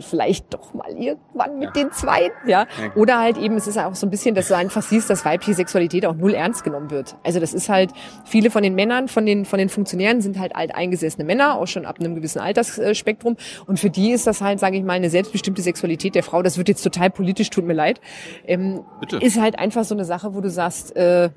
vielleicht 0.00 0.52
doch 0.52 0.74
mal 0.74 0.90
irgendwann 0.90 1.58
mit 1.58 1.76
ja. 1.76 1.82
den 1.82 1.92
Zweiten, 1.92 2.48
ja. 2.48 2.66
Oder 2.94 3.18
halt 3.18 3.38
eben, 3.38 3.56
es 3.56 3.66
ist 3.66 3.78
auch 3.78 3.94
so 3.94 4.06
ein 4.06 4.10
bisschen, 4.10 4.34
dass 4.34 4.48
du 4.48 4.56
einfach 4.56 4.82
siehst, 4.82 5.08
dass 5.10 5.24
weibliche 5.24 5.54
Sexualität 5.54 6.06
auch 6.06 6.14
null 6.14 6.34
ernst 6.34 6.64
genommen 6.64 6.90
wird. 6.90 7.16
Also 7.24 7.40
das 7.40 7.54
ist 7.54 7.68
halt, 7.68 7.92
viele 8.24 8.50
von 8.50 8.62
den 8.62 8.74
Männern, 8.74 9.08
von 9.08 9.26
den, 9.26 9.44
von 9.44 9.58
den 9.58 9.68
Funktionären 9.68 10.20
sind 10.20 10.38
halt 10.38 10.56
alteingesessene 10.56 11.24
Männer, 11.24 11.58
auch 11.58 11.66
schon 11.66 11.86
ab 11.86 12.00
einem 12.00 12.14
gewissen 12.14 12.40
Altersspektrum. 12.40 13.36
Und 13.66 13.78
für 13.78 13.90
die 13.90 14.12
ist 14.12 14.26
das 14.26 14.40
halt, 14.40 14.60
sage 14.60 14.76
ich 14.76 14.84
mal, 14.84 14.94
eine 14.94 15.10
selbstbestimmte 15.10 15.62
Sexualität 15.62 16.14
der 16.14 16.22
Frau. 16.22 16.42
Das 16.42 16.58
wird 16.58 16.68
jetzt 16.68 16.82
total 16.82 17.10
politisch, 17.10 17.50
tut 17.50 17.64
mir 17.64 17.74
leid. 17.74 18.00
Ähm, 18.46 18.84
Bitte. 19.00 19.18
Ist 19.18 19.40
halt 19.40 19.58
einfach 19.58 19.84
so 19.84 19.94
eine 19.94 20.04
Sache, 20.04 20.34
wo 20.34 20.40
du 20.40 20.50
sagst, 20.50 20.96
äh, 20.96 21.30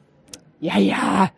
ja, 0.59 0.77
ja, 0.77 1.31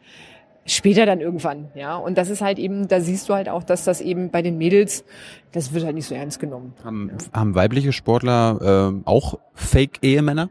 später 0.75 1.05
dann 1.05 1.21
irgendwann, 1.21 1.69
ja. 1.75 1.95
Und 1.95 2.17
das 2.17 2.29
ist 2.29 2.41
halt 2.41 2.59
eben, 2.59 2.87
da 2.87 2.99
siehst 2.99 3.29
du 3.29 3.33
halt 3.33 3.49
auch, 3.49 3.63
dass 3.63 3.83
das 3.83 4.01
eben 4.01 4.29
bei 4.29 4.41
den 4.41 4.57
Mädels, 4.57 5.03
das 5.51 5.73
wird 5.73 5.85
halt 5.85 5.95
nicht 5.95 6.07
so 6.07 6.15
ernst 6.15 6.39
genommen. 6.39 6.73
Haben, 6.83 7.11
ja. 7.11 7.39
haben 7.39 7.55
weibliche 7.55 7.91
Sportler 7.91 8.93
äh, 8.93 9.01
auch 9.05 9.39
Fake-Ehemänner? 9.53 10.49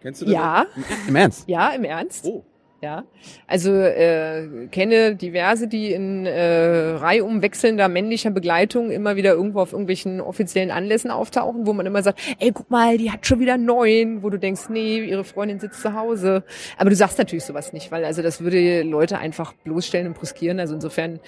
Kennst 0.00 0.22
du 0.22 0.26
das? 0.26 0.34
Ja. 0.34 0.66
Im 1.08 1.16
Ernst? 1.16 1.48
Ja, 1.48 1.70
im 1.70 1.84
Ernst. 1.84 2.26
Oh. 2.26 2.44
Ja, 2.82 3.04
also 3.46 3.70
äh, 3.70 4.66
kenne 4.72 5.14
diverse, 5.14 5.68
die 5.68 5.92
in 5.92 6.26
äh, 6.26 6.96
reihum 6.96 7.40
wechselnder 7.40 7.86
männlicher 7.86 8.32
Begleitung 8.32 8.90
immer 8.90 9.14
wieder 9.14 9.34
irgendwo 9.34 9.60
auf 9.60 9.70
irgendwelchen 9.70 10.20
offiziellen 10.20 10.72
Anlässen 10.72 11.12
auftauchen, 11.12 11.64
wo 11.64 11.74
man 11.74 11.86
immer 11.86 12.02
sagt, 12.02 12.20
ey, 12.40 12.50
guck 12.50 12.72
mal, 12.72 12.98
die 12.98 13.12
hat 13.12 13.24
schon 13.24 13.38
wieder 13.38 13.56
neun, 13.56 14.24
wo 14.24 14.30
du 14.30 14.36
denkst, 14.36 14.62
nee, 14.68 14.98
ihre 14.98 15.22
Freundin 15.22 15.60
sitzt 15.60 15.80
zu 15.80 15.94
Hause. 15.94 16.42
Aber 16.76 16.90
du 16.90 16.96
sagst 16.96 17.18
natürlich 17.18 17.44
sowas 17.44 17.72
nicht, 17.72 17.92
weil 17.92 18.04
also 18.04 18.20
das 18.20 18.40
würde 18.40 18.82
Leute 18.82 19.16
einfach 19.18 19.52
bloßstellen 19.52 20.08
und 20.08 20.18
bruskieren. 20.18 20.58
Also 20.58 20.74
insofern 20.74 21.20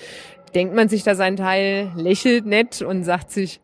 denkt 0.56 0.74
man 0.74 0.88
sich 0.88 1.04
da 1.04 1.14
seinen 1.14 1.36
Teil, 1.36 1.92
lächelt 1.94 2.46
nett 2.46 2.82
und 2.82 3.04
sagt 3.04 3.30
sich, 3.30 3.60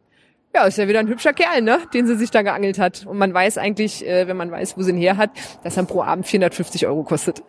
ja, 0.54 0.64
ist 0.64 0.78
ja 0.78 0.86
wieder 0.86 1.00
ein 1.00 1.08
hübscher 1.08 1.32
Kerl, 1.32 1.62
ne, 1.62 1.80
den 1.92 2.06
sie 2.06 2.16
sich 2.16 2.30
da 2.30 2.42
geangelt 2.42 2.78
hat. 2.78 3.04
Und 3.04 3.18
man 3.18 3.34
weiß 3.34 3.58
eigentlich, 3.58 4.06
äh, 4.06 4.28
wenn 4.28 4.36
man 4.36 4.52
weiß, 4.52 4.76
wo 4.76 4.82
sie 4.82 4.92
ihn 4.92 4.96
her 4.96 5.16
hat, 5.16 5.30
dass 5.64 5.76
er 5.76 5.84
pro 5.84 6.02
Abend 6.02 6.26
450 6.26 6.86
Euro 6.86 7.02
kostet. 7.02 7.42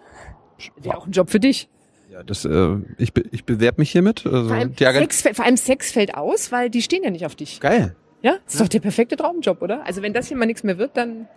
Wäre 0.78 0.98
auch 0.98 1.08
ein 1.08 1.12
Job 1.12 1.30
für 1.30 1.40
dich. 1.40 1.70
Ja, 2.12 2.24
das, 2.24 2.44
äh, 2.44 2.76
ich, 2.98 3.14
be 3.14 3.24
ich 3.32 3.46
bewerbe 3.46 3.82
mich 3.82 3.92
hiermit. 3.92 4.26
Also, 4.26 4.50
vor, 4.50 4.58
allem 4.58 4.76
Sex, 4.76 5.22
vor 5.34 5.46
allem 5.46 5.58
Sex 5.58 5.92
fällt 5.92 6.16
aus, 6.16 6.52
weil 6.52 6.70
die 6.70 6.82
stehen 6.82 7.04
ja 7.04 7.10
nicht 7.10 7.26
auf 7.26 7.36
dich. 7.36 7.60
Geil. 7.62 7.96
Ja, 8.22 8.34
ist 8.46 8.56
ja. 8.56 8.62
doch 8.62 8.68
der 8.68 8.82
perfekte 8.82 9.16
Traumjob, 9.16 9.62
oder? 9.62 9.86
Also 9.86 10.02
wenn 10.02 10.14
das 10.14 10.28
hier 10.28 10.38
mal 10.38 10.46
nichts 10.46 10.64
mehr 10.64 10.78
wird, 10.78 10.98
dann 10.98 11.28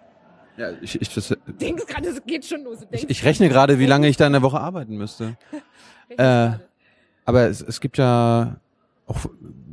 ja, 0.57 0.71
ich, 0.81 1.01
ich, 1.01 1.13
das, 1.13 1.37
Denkst 1.61 1.87
gerade, 1.87 2.09
es 2.09 2.23
geht 2.27 2.45
schon 2.45 2.63
los. 2.63 2.79
Ich, 2.91 3.09
ich 3.09 3.25
rechne 3.25 3.49
gerade, 3.49 3.79
wie 3.79 3.87
lange 3.87 4.09
ich 4.09 4.17
da 4.17 4.27
in 4.27 4.33
der 4.33 4.43
Woche 4.43 4.61
arbeiten 4.61 4.97
müsste. 4.97 5.37
äh, 6.17 6.51
aber 7.25 7.49
es, 7.49 7.61
es 7.61 7.81
gibt 7.81 7.99
ja 7.99 8.57
auch 9.07 9.19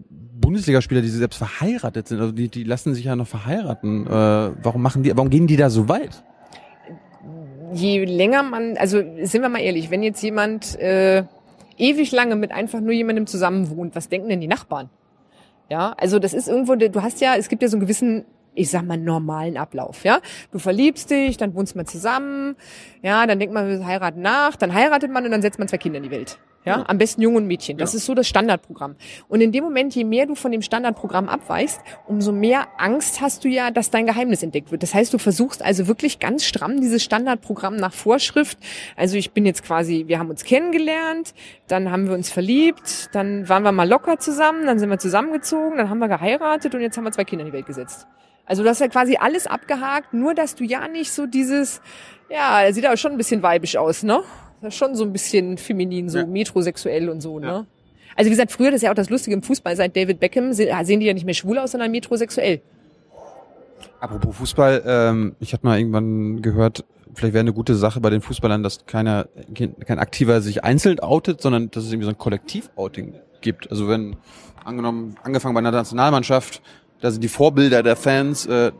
Bundesligaspieler, 0.10 1.02
die 1.02 1.10
selbst 1.10 1.38
verheiratet 1.38 2.08
sind. 2.08 2.20
Also 2.20 2.32
die, 2.32 2.50
die 2.50 2.64
lassen 2.64 2.96
sich 2.96 3.06
ja 3.06 3.16
noch 3.16 3.28
verheiraten. 3.28 4.08
Äh, 4.08 4.10
warum 4.10 4.82
machen 4.82 5.04
die? 5.04 5.16
Warum 5.16 5.30
gehen 5.30 5.48
die 5.48 5.58
da 5.58 5.70
so 5.70 5.88
weit? 5.88 6.24
Je 7.74 8.06
länger 8.06 8.44
man, 8.44 8.78
also 8.78 8.98
sind 9.24 9.42
wir 9.42 9.50
mal 9.50 9.62
ehrlich, 9.62 9.92
wenn 9.92 10.04
jetzt 10.04 10.22
jemand 10.22 10.80
äh, 10.80 11.24
ewig 11.78 12.12
lange 12.12 12.36
mit 12.36 12.52
einfach 12.52 12.80
nur 12.80 12.94
jemandem 12.94 13.28
zusammen 13.28 13.70
wohnt, 13.76 13.96
was 13.96 14.10
denken 14.10 14.30
denn 14.30 14.42
die 14.42 14.48
Nachbarn? 14.48 14.90
Ja, 15.70 15.94
also 15.98 16.20
das 16.20 16.34
ist 16.34 16.48
irgendwo, 16.48 16.76
du 16.76 17.02
hast 17.02 17.22
ja, 17.22 17.36
es 17.36 17.48
gibt 17.48 17.62
ja 17.62 17.70
so 17.70 17.78
einen 17.78 17.82
gewissen 17.82 18.26
ich 18.54 18.70
sag 18.70 18.84
mal, 18.84 18.98
normalen 18.98 19.58
Ablauf, 19.58 20.04
ja. 20.04 20.20
Du 20.52 20.60
verliebst 20.60 21.10
dich, 21.10 21.38
dann 21.38 21.56
wohnst 21.56 21.76
man 21.76 21.86
zusammen, 21.86 22.56
ja, 23.02 23.26
dann 23.26 23.40
denkt 23.40 23.54
man, 23.54 23.68
wir 23.68 23.86
heiraten 23.86 24.22
nach, 24.22 24.56
dann 24.56 24.74
heiratet 24.74 25.12
man 25.12 25.24
und 25.26 25.32
dann 25.32 25.42
setzt 25.42 25.58
man 25.58 25.68
zwei 25.68 25.78
Kinder 25.78 25.98
in 25.98 26.04
die 26.04 26.12
Welt. 26.12 26.38
Ja, 26.64 26.84
am 26.88 27.00
besten 27.00 27.22
Jungen 27.24 27.38
und 27.38 27.48
Mädchen. 27.48 27.78
Das 27.80 27.94
Ja. 27.94 27.98
ist 27.98 28.06
so 28.06 28.14
das 28.14 28.28
Standardprogramm. 28.28 28.96
Und 29.28 29.42
in 29.42 29.52
dem 29.52 29.64
Moment, 29.64 29.96
je 29.96 30.04
mehr 30.04 30.28
du 30.28 30.36
von 30.36 30.52
dem 30.52 30.62
Standardprogramm 30.62 31.28
abweichst, 31.28 31.82
umso 32.08 32.32
mehr 32.32 32.68
Angst 32.78 33.20
hast 33.20 33.44
du 33.44 33.48
ja, 33.48 33.72
dass 33.72 33.90
dein 33.90 34.06
Geheimnis 34.06 34.44
entdeckt 34.44 34.72
wird. 34.72 34.84
Das 34.84 34.94
heißt, 34.94 35.12
du 35.12 35.18
versuchst 35.18 35.64
also 35.64 35.88
wirklich 35.88 36.20
ganz 36.20 36.46
stramm 36.46 36.80
dieses 36.80 37.04
Standardprogramm 37.04 37.76
nach 37.78 37.94
Vorschrift. 37.94 38.60
Also 38.96 39.18
ich 39.18 39.32
bin 39.32 39.46
jetzt 39.48 39.64
quasi, 39.64 40.04
wir 40.08 40.20
haben 40.20 40.30
uns 40.30 40.44
kennengelernt, 40.44 41.34
dann 41.68 41.92
haben 41.92 42.08
wir 42.08 42.14
uns 42.14 42.30
verliebt, 42.30 43.10
dann 43.14 43.50
waren 43.50 43.64
wir 43.64 43.72
mal 43.72 43.90
locker 43.90 44.20
zusammen, 44.20 44.68
dann 44.68 44.78
sind 44.78 44.90
wir 44.90 45.00
zusammengezogen, 45.00 45.78
dann 45.78 45.90
haben 45.90 45.98
wir 46.00 46.10
geheiratet 46.10 46.76
und 46.76 46.82
jetzt 46.82 46.96
haben 46.96 47.06
wir 47.06 47.12
zwei 47.12 47.24
Kinder 47.24 47.44
in 47.44 47.52
die 47.52 47.58
Welt 47.58 47.66
gesetzt. 47.66 48.06
Also 48.46 48.64
du 48.64 48.70
hast 48.70 48.82
ja 48.82 48.88
quasi 48.88 49.18
alles 49.20 49.48
abgehakt, 49.48 50.14
nur 50.14 50.36
dass 50.36 50.56
du 50.56 50.64
ja 50.64 50.88
nicht 50.88 51.12
so 51.12 51.26
dieses, 51.26 51.82
ja, 52.30 52.72
sieht 52.72 52.86
aber 52.86 52.98
schon 52.98 53.14
ein 53.14 53.18
bisschen 53.18 53.42
weibisch 53.42 53.78
aus, 53.78 54.04
ne? 54.04 54.22
Das 54.62 54.74
ist 54.74 54.78
schon 54.78 54.96
so 54.96 55.04
ein 55.04 55.12
bisschen 55.12 55.58
feminin, 55.58 56.08
so 56.10 56.20
Ja. 56.20 56.26
metrosexuell 56.26 57.10
und 57.10 57.22
so, 57.22 57.40
Ja. 57.40 57.60
ne? 57.60 57.66
Also 58.16 58.28
wie 58.28 58.32
gesagt, 58.32 58.52
früher, 58.52 58.68
das 58.72 58.78
ist 58.78 58.84
ja 58.84 58.92
auch 58.92 58.96
das 58.96 59.10
Lustige 59.10 59.36
im 59.36 59.42
Fußball, 59.42 59.76
seit 59.76 59.96
David 59.96 60.20
Beckham 60.20 60.54
se- 60.54 60.70
sehen 60.84 61.00
die 61.00 61.06
ja 61.08 61.14
nicht 61.14 61.26
mehr 61.26 61.34
schwul 61.34 61.58
aus, 61.58 61.72
sondern 61.72 61.92
metrosexuell. 61.92 62.62
Apropos 64.00 64.36
Fußball, 64.38 64.84
ähm, 64.86 65.36
ich 65.40 65.54
hatte 65.54 65.66
mal 65.66 65.78
irgendwann 65.80 66.42
gehört, 66.42 66.84
vielleicht 67.14 67.34
wäre 67.34 67.42
eine 67.42 67.54
gute 67.54 67.76
Sache 67.76 68.00
bei 68.02 68.10
den 68.10 68.22
Fußballern, 68.22 68.64
dass 68.64 68.86
keiner, 68.86 69.28
kein, 69.56 69.78
kein 69.80 70.00
Aktiver 70.00 70.42
sich 70.42 70.64
einzeln 70.64 71.00
outet, 71.00 71.42
sondern 71.42 71.70
dass 71.72 71.84
es 71.86 71.92
irgendwie 71.92 72.06
so 72.06 72.12
ein 72.12 72.18
Kollektiv-Outing 72.18 73.14
gibt. 73.42 73.70
Also 73.72 73.88
wenn, 73.88 74.16
angenommen, 74.66 75.16
angefangen 75.24 75.54
bei 75.54 75.60
einer 75.60 75.72
Nationalmannschaft, 75.72 76.62
da 77.00 77.12
sind 77.12 77.24
die 77.24 77.28
Vorbilder 77.30 77.82
der 77.84 77.96
Fans, 77.96 78.46
äh, 78.48 78.72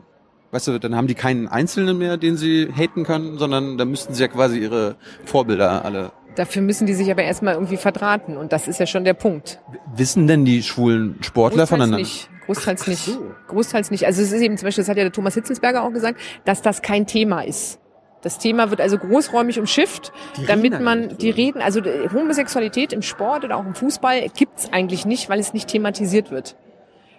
weißt 0.52 0.68
du, 0.68 0.78
dann 0.78 0.94
haben 0.94 1.08
die 1.08 1.14
keinen 1.14 1.48
Einzelnen 1.48 1.98
mehr, 1.98 2.16
den 2.16 2.36
sie 2.36 2.68
haten 2.72 3.04
können, 3.04 3.38
sondern 3.38 3.78
da 3.78 3.84
müssten 3.84 4.14
sie 4.14 4.22
ja 4.22 4.28
quasi 4.28 4.58
ihre 4.58 4.96
Vorbilder 5.24 5.84
alle. 5.84 6.12
Dafür 6.36 6.62
müssen 6.62 6.86
die 6.86 6.94
sich 6.94 7.10
aber 7.10 7.24
erstmal 7.24 7.54
irgendwie 7.54 7.76
verdrahten 7.76 8.36
und 8.36 8.52
das 8.52 8.68
ist 8.68 8.78
ja 8.78 8.86
schon 8.86 9.04
der 9.04 9.14
Punkt. 9.14 9.60
Wissen 9.94 10.26
denn 10.26 10.44
die 10.44 10.62
schwulen 10.62 11.18
Sportler 11.20 11.64
Großteils 11.64 11.68
voneinander? 11.68 11.98
nicht. 11.98 12.30
Großteils 12.46 12.86
nicht. 12.86 13.04
so. 13.04 13.32
Großteils 13.48 13.90
nicht. 13.90 14.06
Also 14.06 14.22
es 14.22 14.32
ist 14.32 14.40
eben 14.40 14.56
zum 14.56 14.66
Beispiel, 14.66 14.82
das 14.82 14.88
hat 14.88 14.96
ja 14.96 15.04
der 15.04 15.12
Thomas 15.12 15.34
Hitzelsberger 15.34 15.82
auch 15.82 15.92
gesagt, 15.92 16.20
dass 16.44 16.62
das 16.62 16.82
kein 16.82 17.06
Thema 17.06 17.42
ist. 17.42 17.78
Das 18.22 18.38
Thema 18.38 18.70
wird 18.70 18.80
also 18.80 18.98
großräumig 18.98 19.58
umschifft, 19.58 20.12
Die 20.36 20.46
damit 20.46 20.80
man 20.80 21.16
die 21.18 21.30
reden, 21.30 21.60
also 21.60 21.80
Homosexualität 22.12 22.92
im 22.92 23.02
Sport 23.02 23.44
oder 23.44 23.56
auch 23.56 23.66
im 23.66 23.74
Fußball 23.74 24.28
gibt's 24.28 24.72
eigentlich 24.72 25.04
nicht, 25.04 25.28
weil 25.28 25.40
es 25.40 25.52
nicht 25.52 25.68
thematisiert 25.68 26.30
wird. 26.30 26.56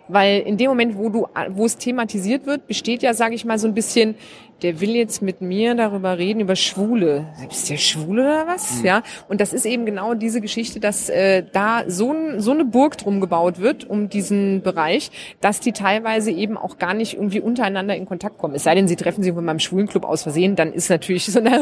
Weil 0.07 0.41
in 0.41 0.57
dem 0.57 0.69
Moment, 0.69 0.97
wo 0.97 1.09
du, 1.09 1.27
wo 1.49 1.65
es 1.65 1.77
thematisiert 1.77 2.45
wird, 2.45 2.67
besteht 2.67 3.03
ja, 3.03 3.13
sage 3.13 3.35
ich 3.35 3.45
mal, 3.45 3.57
so 3.57 3.67
ein 3.67 3.73
bisschen, 3.73 4.15
der 4.61 4.79
will 4.79 4.95
jetzt 4.95 5.21
mit 5.21 5.41
mir 5.41 5.75
darüber 5.75 6.17
reden, 6.17 6.39
über 6.39 6.55
Schwule. 6.55 7.27
Bist 7.47 7.69
du 7.69 7.77
Schwule 7.77 8.23
oder 8.23 8.47
was? 8.47 8.79
Mhm. 8.79 8.85
Ja. 8.85 9.03
Und 9.27 9.41
das 9.41 9.53
ist 9.53 9.65
eben 9.65 9.85
genau 9.85 10.13
diese 10.13 10.41
Geschichte, 10.41 10.79
dass 10.79 11.09
äh, 11.09 11.43
da 11.51 11.83
so, 11.87 12.11
ein, 12.11 12.39
so 12.39 12.51
eine 12.51 12.65
Burg 12.65 12.97
drum 12.97 13.19
gebaut 13.19 13.59
wird, 13.59 13.89
um 13.89 14.09
diesen 14.09 14.61
Bereich, 14.61 15.11
dass 15.41 15.59
die 15.59 15.73
teilweise 15.73 16.31
eben 16.31 16.57
auch 16.57 16.77
gar 16.77 16.93
nicht 16.93 17.15
irgendwie 17.15 17.41
untereinander 17.41 17.95
in 17.95 18.05
Kontakt 18.05 18.37
kommen. 18.37 18.55
Es 18.55 18.63
sei 18.63 18.75
denn, 18.75 18.87
sie 18.87 18.95
treffen 18.95 19.23
sich 19.23 19.35
in 19.35 19.43
meinem 19.43 19.59
Schwulenclub 19.59 20.05
aus 20.05 20.23
Versehen, 20.23 20.55
dann 20.55 20.73
ist 20.73 20.89
natürlich 20.89 21.25
so, 21.25 21.39
na, 21.43 21.59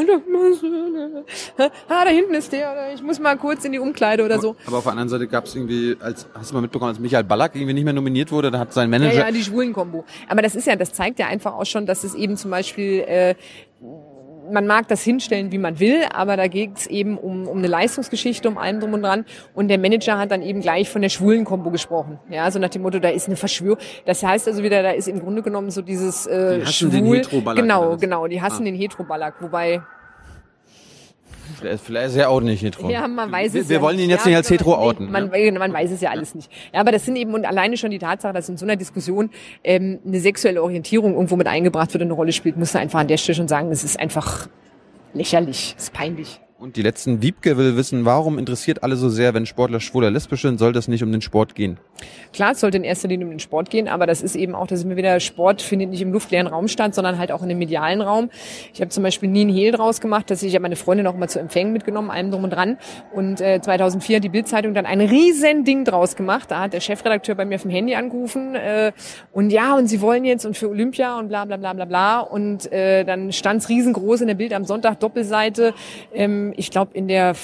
ah, 1.58 2.04
da 2.04 2.10
hinten 2.10 2.34
ist 2.34 2.52
der, 2.52 2.72
oder 2.72 2.92
ich 2.94 3.02
muss 3.02 3.18
mal 3.20 3.36
kurz 3.36 3.64
in 3.64 3.72
die 3.72 3.78
Umkleide 3.78 4.24
oder 4.24 4.38
so. 4.40 4.56
Aber 4.66 4.78
auf 4.78 4.84
der 4.84 4.92
anderen 4.92 5.08
Seite 5.08 5.26
gab 5.28 5.44
es 5.46 5.54
irgendwie, 5.54 5.96
als 6.00 6.26
hast 6.34 6.50
du 6.50 6.54
mal 6.54 6.60
mitbekommen, 6.60 6.90
als 6.90 6.98
Michael 6.98 7.24
Ballack 7.24 7.54
irgendwie 7.54 7.74
nicht 7.74 7.84
mehr 7.84 7.92
nominiert 7.92 8.30
wurde, 8.32 8.50
da 8.50 8.58
hat 8.58 8.72
sein 8.72 8.92
Ja, 8.92 8.98
Manager 8.98 9.18
ja, 9.26 9.30
die 9.30 9.42
Schwulen-Kombo. 9.42 10.04
Aber 10.28 10.42
das 10.42 10.54
ist 10.54 10.66
ja, 10.66 10.76
das 10.76 10.92
zeigt 10.92 11.18
ja 11.18 11.26
einfach 11.26 11.54
auch 11.54 11.66
schon, 11.66 11.86
dass 11.86 12.04
es 12.04 12.14
eben 12.14 12.36
zum 12.36 12.50
Beispiel, 12.50 13.00
äh, 13.00 13.34
man 14.50 14.66
mag 14.66 14.88
das 14.88 15.02
hinstellen, 15.02 15.52
wie 15.52 15.58
man 15.58 15.78
will, 15.78 16.02
aber 16.12 16.36
da 16.36 16.48
geht 16.48 16.76
es 16.76 16.86
eben 16.88 17.16
um, 17.16 17.46
um 17.46 17.58
eine 17.58 17.68
Leistungsgeschichte, 17.68 18.48
um 18.48 18.58
allem 18.58 18.80
drum 18.80 18.92
und 18.92 19.02
dran. 19.02 19.24
Und 19.54 19.68
der 19.68 19.78
Manager 19.78 20.18
hat 20.18 20.32
dann 20.32 20.42
eben 20.42 20.60
gleich 20.60 20.90
von 20.90 21.00
der 21.00 21.08
Schwulen-Kombo 21.10 21.70
gesprochen. 21.70 22.18
Ja, 22.28 22.50
so 22.50 22.58
nach 22.58 22.68
dem 22.68 22.82
Motto, 22.82 22.98
da 22.98 23.08
ist 23.08 23.28
eine 23.28 23.36
Verschwörung. 23.36 23.78
Das 24.04 24.22
heißt 24.22 24.48
also 24.48 24.62
wieder, 24.64 24.82
da 24.82 24.90
ist 24.90 25.06
im 25.08 25.20
Grunde 25.20 25.42
genommen 25.42 25.70
so 25.70 25.80
dieses 25.80 26.26
äh, 26.26 26.58
Die 26.58 26.66
hassen 26.66 26.90
den 26.90 27.04
Schwul. 27.06 27.16
Hetero-Ballack, 27.18 27.62
Genau, 27.62 27.82
oder 27.82 27.92
was? 27.94 28.00
genau, 28.00 28.26
die 28.26 28.42
hassen 28.42 28.62
Ah. 28.62 28.64
den 28.64 28.74
Heteroballack. 28.74 29.34
Wobei, 29.40 29.80
Vielleicht, 31.62 31.84
vielleicht 31.84 32.06
ist 32.08 32.16
er 32.16 32.28
auch 32.30 32.40
nicht 32.40 32.62
hetero. 32.62 32.90
Ja, 32.90 33.08
man 33.08 33.32
weiß 33.32 33.54
wir, 33.54 33.62
es 33.62 33.68
Wir 33.68 33.76
ja 33.76 33.82
wollen 33.82 33.98
ihn 33.98 34.10
jetzt 34.10 34.24
Ja, 34.24 34.28
nicht 34.30 34.36
als 34.36 34.46
aber- 34.48 34.54
hetero 34.54 34.74
outen. 34.76 35.10
Man, 35.10 35.32
ja? 35.34 35.52
man 35.58 35.72
weiß 35.72 35.90
es 35.92 36.00
ja 36.00 36.10
alles 36.10 36.34
nicht. 36.34 36.50
Ja, 36.74 36.80
aber 36.80 36.92
das 36.92 37.04
sind 37.04 37.16
eben 37.16 37.32
und 37.34 37.44
alleine 37.46 37.76
schon 37.76 37.90
die 37.90 37.98
Tatsache, 37.98 38.32
dass 38.32 38.48
in 38.48 38.56
so 38.56 38.66
einer 38.66 38.76
Diskussion 38.76 39.30
ähm, 39.64 40.00
eine 40.06 40.20
sexuelle 40.20 40.62
Orientierung 40.62 41.14
irgendwo 41.14 41.36
mit 41.36 41.46
eingebracht 41.46 41.92
wird 41.94 42.02
und 42.02 42.08
eine 42.08 42.14
Rolle 42.14 42.32
spielt, 42.32 42.56
muss 42.56 42.74
man 42.74 42.82
einfach 42.82 43.00
an 43.00 43.08
der 43.08 43.16
Stelle 43.16 43.36
schon 43.36 43.48
sagen, 43.48 43.70
es 43.70 43.84
ist 43.84 43.98
einfach 43.98 44.48
lächerlich, 45.14 45.74
es 45.76 45.84
ist 45.84 45.92
peinlich. 45.92 46.40
Und 46.62 46.76
die 46.76 46.82
letzten 46.82 47.22
Wiebke 47.22 47.56
will 47.56 47.76
wissen, 47.76 48.04
warum 48.04 48.38
interessiert 48.38 48.84
alle 48.84 48.94
so 48.94 49.08
sehr, 49.08 49.34
wenn 49.34 49.46
Sportler 49.46 49.80
schwul 49.80 50.04
oder 50.04 50.12
lesbisch 50.12 50.42
sind, 50.42 50.60
soll 50.60 50.72
das 50.72 50.86
nicht 50.86 51.02
um 51.02 51.10
den 51.10 51.20
Sport 51.20 51.56
gehen? 51.56 51.76
Klar, 52.32 52.52
es 52.52 52.60
sollte 52.60 52.76
in 52.76 52.84
erster 52.84 53.08
Linie 53.08 53.26
um 53.26 53.32
den 53.32 53.40
Sport 53.40 53.68
gehen, 53.68 53.88
aber 53.88 54.06
das 54.06 54.22
ist 54.22 54.36
eben 54.36 54.54
auch, 54.54 54.68
dass 54.68 54.88
wir 54.88 54.96
wieder, 54.96 55.18
Sport 55.18 55.60
findet 55.60 55.90
nicht 55.90 56.02
im 56.02 56.12
luftleeren 56.12 56.46
Raum 56.46 56.68
statt, 56.68 56.94
sondern 56.94 57.18
halt 57.18 57.32
auch 57.32 57.42
in 57.42 57.48
dem 57.48 57.58
medialen 57.58 58.00
Raum. 58.00 58.30
Ich 58.72 58.80
habe 58.80 58.90
zum 58.90 59.02
Beispiel 59.02 59.28
nie 59.28 59.40
einen 59.40 59.52
Hehl 59.52 59.72
draus 59.72 60.00
gemacht, 60.00 60.30
dass 60.30 60.44
ich 60.44 60.54
habe 60.54 60.62
meine 60.62 60.76
Freundin 60.76 61.08
auch 61.08 61.16
mal 61.16 61.28
zu 61.28 61.40
Empfängen 61.40 61.72
mitgenommen, 61.72 62.10
allem 62.10 62.30
drum 62.30 62.44
und 62.44 62.50
dran. 62.50 62.78
Und 63.12 63.40
äh, 63.40 63.60
2004 63.60 64.16
hat 64.18 64.24
die 64.24 64.28
Bildzeitung 64.28 64.72
dann 64.72 64.86
ein 64.86 65.00
riesen 65.00 65.64
Ding 65.64 65.84
draus 65.84 66.14
gemacht. 66.14 66.48
Da 66.48 66.60
hat 66.60 66.74
der 66.74 66.80
Chefredakteur 66.80 67.34
bei 67.34 67.44
mir 67.44 67.56
auf 67.56 67.62
dem 67.62 67.72
Handy 67.72 67.96
angerufen 67.96 68.54
äh, 68.54 68.92
und 69.32 69.50
ja, 69.50 69.74
und 69.74 69.88
sie 69.88 70.00
wollen 70.00 70.24
jetzt 70.24 70.46
und 70.46 70.56
für 70.56 70.70
Olympia 70.70 71.18
und 71.18 71.26
bla 71.26 71.44
bla 71.44 71.56
bla 71.56 71.72
bla 71.72 71.86
bla. 71.86 72.20
Und 72.20 72.70
äh, 72.70 73.02
dann 73.02 73.32
stand's 73.32 73.68
riesengroß 73.68 74.20
in 74.20 74.28
der 74.28 74.36
Bild 74.36 74.52
am 74.52 74.64
Sonntag, 74.64 75.00
Doppelseite. 75.00 75.74
Ähm, 76.14 76.51
ich 76.56 76.70
glaube, 76.70 76.92
in 76.94 77.08
der 77.08 77.34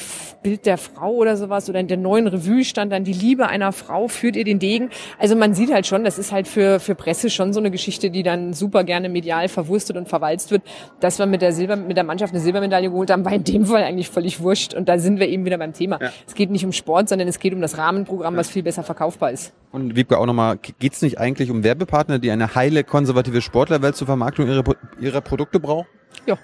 Bild 0.42 0.66
der 0.66 0.78
Frau 0.78 1.12
oder 1.12 1.36
sowas 1.36 1.68
oder 1.68 1.80
in 1.80 1.88
der 1.88 1.96
neuen 1.96 2.26
Revue 2.26 2.64
stand 2.64 2.92
dann 2.92 3.04
die 3.04 3.12
Liebe 3.12 3.48
einer 3.48 3.72
Frau 3.72 4.08
führt 4.08 4.36
ihr 4.36 4.44
den 4.44 4.58
Degen. 4.58 4.90
Also 5.18 5.36
man 5.36 5.54
sieht 5.54 5.72
halt 5.72 5.86
schon, 5.86 6.04
das 6.04 6.18
ist 6.18 6.32
halt 6.32 6.48
für, 6.48 6.80
für 6.80 6.94
Presse 6.94 7.30
schon 7.30 7.52
so 7.52 7.60
eine 7.60 7.70
Geschichte, 7.70 8.10
die 8.10 8.22
dann 8.22 8.52
super 8.52 8.84
gerne 8.84 9.08
medial 9.08 9.48
verwurstet 9.48 9.96
und 9.96 10.08
verwalzt 10.08 10.50
wird. 10.50 10.62
Dass 11.00 11.18
wir 11.18 11.26
mit 11.26 11.42
der 11.42 11.52
Silber, 11.52 11.76
mit 11.76 11.96
der 11.96 12.04
Mannschaft 12.04 12.32
eine 12.32 12.42
Silbermedaille 12.42 12.90
geholt 12.90 13.10
haben, 13.10 13.24
war 13.24 13.32
in 13.32 13.44
dem 13.44 13.64
Fall 13.64 13.82
eigentlich 13.82 14.08
völlig 14.08 14.40
wurscht. 14.40 14.74
Und 14.74 14.88
da 14.88 14.98
sind 14.98 15.20
wir 15.20 15.28
eben 15.28 15.44
wieder 15.44 15.58
beim 15.58 15.72
Thema. 15.72 15.98
Ja. 16.00 16.10
Es 16.26 16.34
geht 16.34 16.50
nicht 16.50 16.64
um 16.64 16.72
Sport, 16.72 17.08
sondern 17.08 17.28
es 17.28 17.38
geht 17.38 17.52
um 17.52 17.60
das 17.60 17.78
Rahmenprogramm, 17.78 18.36
was 18.36 18.48
viel 18.48 18.62
besser 18.62 18.82
verkaufbar 18.82 19.32
ist. 19.32 19.52
Und 19.70 19.96
Wiebke 19.96 20.18
auch 20.18 20.26
nochmal, 20.26 20.58
geht's 20.78 21.02
nicht 21.02 21.18
eigentlich 21.18 21.50
um 21.50 21.62
Werbepartner, 21.62 22.18
die 22.18 22.30
eine 22.30 22.54
heile 22.54 22.84
konservative 22.84 23.42
Sportlerwelt 23.42 23.96
zur 23.96 24.06
Vermarktung 24.06 24.48
ihrer, 24.48 24.64
ihrer 25.00 25.20
Produkte 25.20 25.60
brauchen? 25.60 25.86
Ja. 26.26 26.38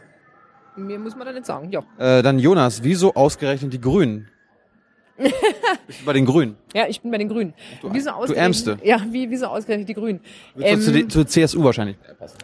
Mir 0.77 0.99
muss 0.99 1.15
man 1.17 1.27
da 1.27 1.33
nicht 1.33 1.47
sagen, 1.47 1.71
ja. 1.71 1.81
Äh, 1.99 2.23
dann 2.23 2.39
Jonas, 2.39 2.83
wieso 2.83 3.15
ausgerechnet 3.15 3.73
die 3.73 3.81
Grünen? 3.81 4.29
Bist 5.87 6.01
du 6.01 6.05
bei 6.07 6.13
den 6.13 6.27
Grünen? 6.27 6.57
Ja, 6.75 6.87
ich 6.89 7.01
bin 7.01 7.13
bei 7.13 7.19
den 7.19 7.29
Grünen. 7.29 7.55
Du- 7.81 7.89
wieso 7.93 8.11
du 8.11 8.17
ausgerechnet- 8.17 8.37
Ärmste. 8.37 8.79
Ja, 8.83 9.01
wie, 9.11 9.31
wieso 9.31 9.47
ausgerechnet 9.47 9.89
die 9.89 9.95
Grünen? 9.95 10.19
Ähm, 10.59 10.81
zu, 10.81 11.07
zur 11.07 11.25
CSU 11.29 11.63
wahrscheinlich. 11.63 11.97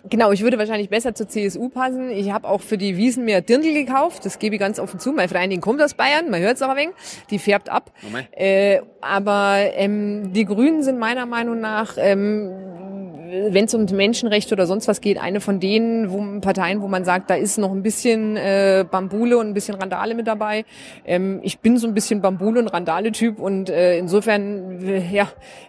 Genau, 0.08 0.30
ich 0.30 0.42
würde 0.42 0.56
wahrscheinlich 0.56 0.88
besser 0.88 1.12
zur 1.12 1.26
CSU 1.28 1.68
passen. 1.68 2.10
Ich 2.10 2.30
habe 2.30 2.46
auch 2.46 2.60
für 2.60 2.78
die 2.78 2.96
Wiesen 2.96 3.24
mir 3.24 3.40
Dirndl 3.40 3.72
gekauft. 3.74 4.24
Das 4.24 4.38
gebe 4.38 4.54
ich 4.54 4.60
ganz 4.60 4.78
offen 4.78 5.00
zu. 5.00 5.10
Meine 5.10 5.28
Freundin 5.28 5.60
kommt 5.60 5.82
aus 5.82 5.94
Bayern, 5.94 6.30
man 6.30 6.40
hört 6.42 6.56
es 6.56 6.62
auch 6.62 6.68
ein 6.68 6.76
wenig. 6.76 6.94
Die 7.30 7.40
färbt 7.40 7.68
ab. 7.68 7.90
Mei. 8.12 8.28
Äh, 8.30 8.82
aber 9.00 9.56
ähm, 9.74 10.32
die 10.32 10.44
Grünen 10.44 10.84
sind 10.84 11.00
meiner 11.00 11.26
Meinung 11.26 11.58
nach, 11.60 11.94
ähm, 11.98 12.50
wenn 13.30 13.64
es 13.66 13.74
um 13.74 13.84
Menschenrechte 13.84 14.54
oder 14.54 14.66
sonst 14.66 14.88
was 14.88 15.00
geht, 15.00 15.18
eine 15.18 15.40
von 15.40 15.60
denen 15.60 16.10
wo, 16.10 16.40
Parteien, 16.40 16.82
wo 16.82 16.88
man 16.88 17.04
sagt, 17.04 17.30
da 17.30 17.34
ist 17.34 17.58
noch 17.58 17.70
ein 17.70 17.82
bisschen 17.82 18.36
äh, 18.36 18.84
Bambule 18.90 19.38
und 19.38 19.48
ein 19.48 19.54
bisschen 19.54 19.76
Randale 19.76 20.14
mit 20.14 20.26
dabei. 20.26 20.64
Ähm, 21.04 21.40
ich 21.42 21.60
bin 21.60 21.78
so 21.78 21.86
ein 21.86 21.94
bisschen 21.94 22.20
Bambule- 22.20 22.60
und 22.60 22.68
Randale-Typ 22.68 23.38
und 23.38 23.70
äh, 23.70 23.98
insofern, 23.98 24.84
äh, 24.84 25.12
ja, 25.12 25.28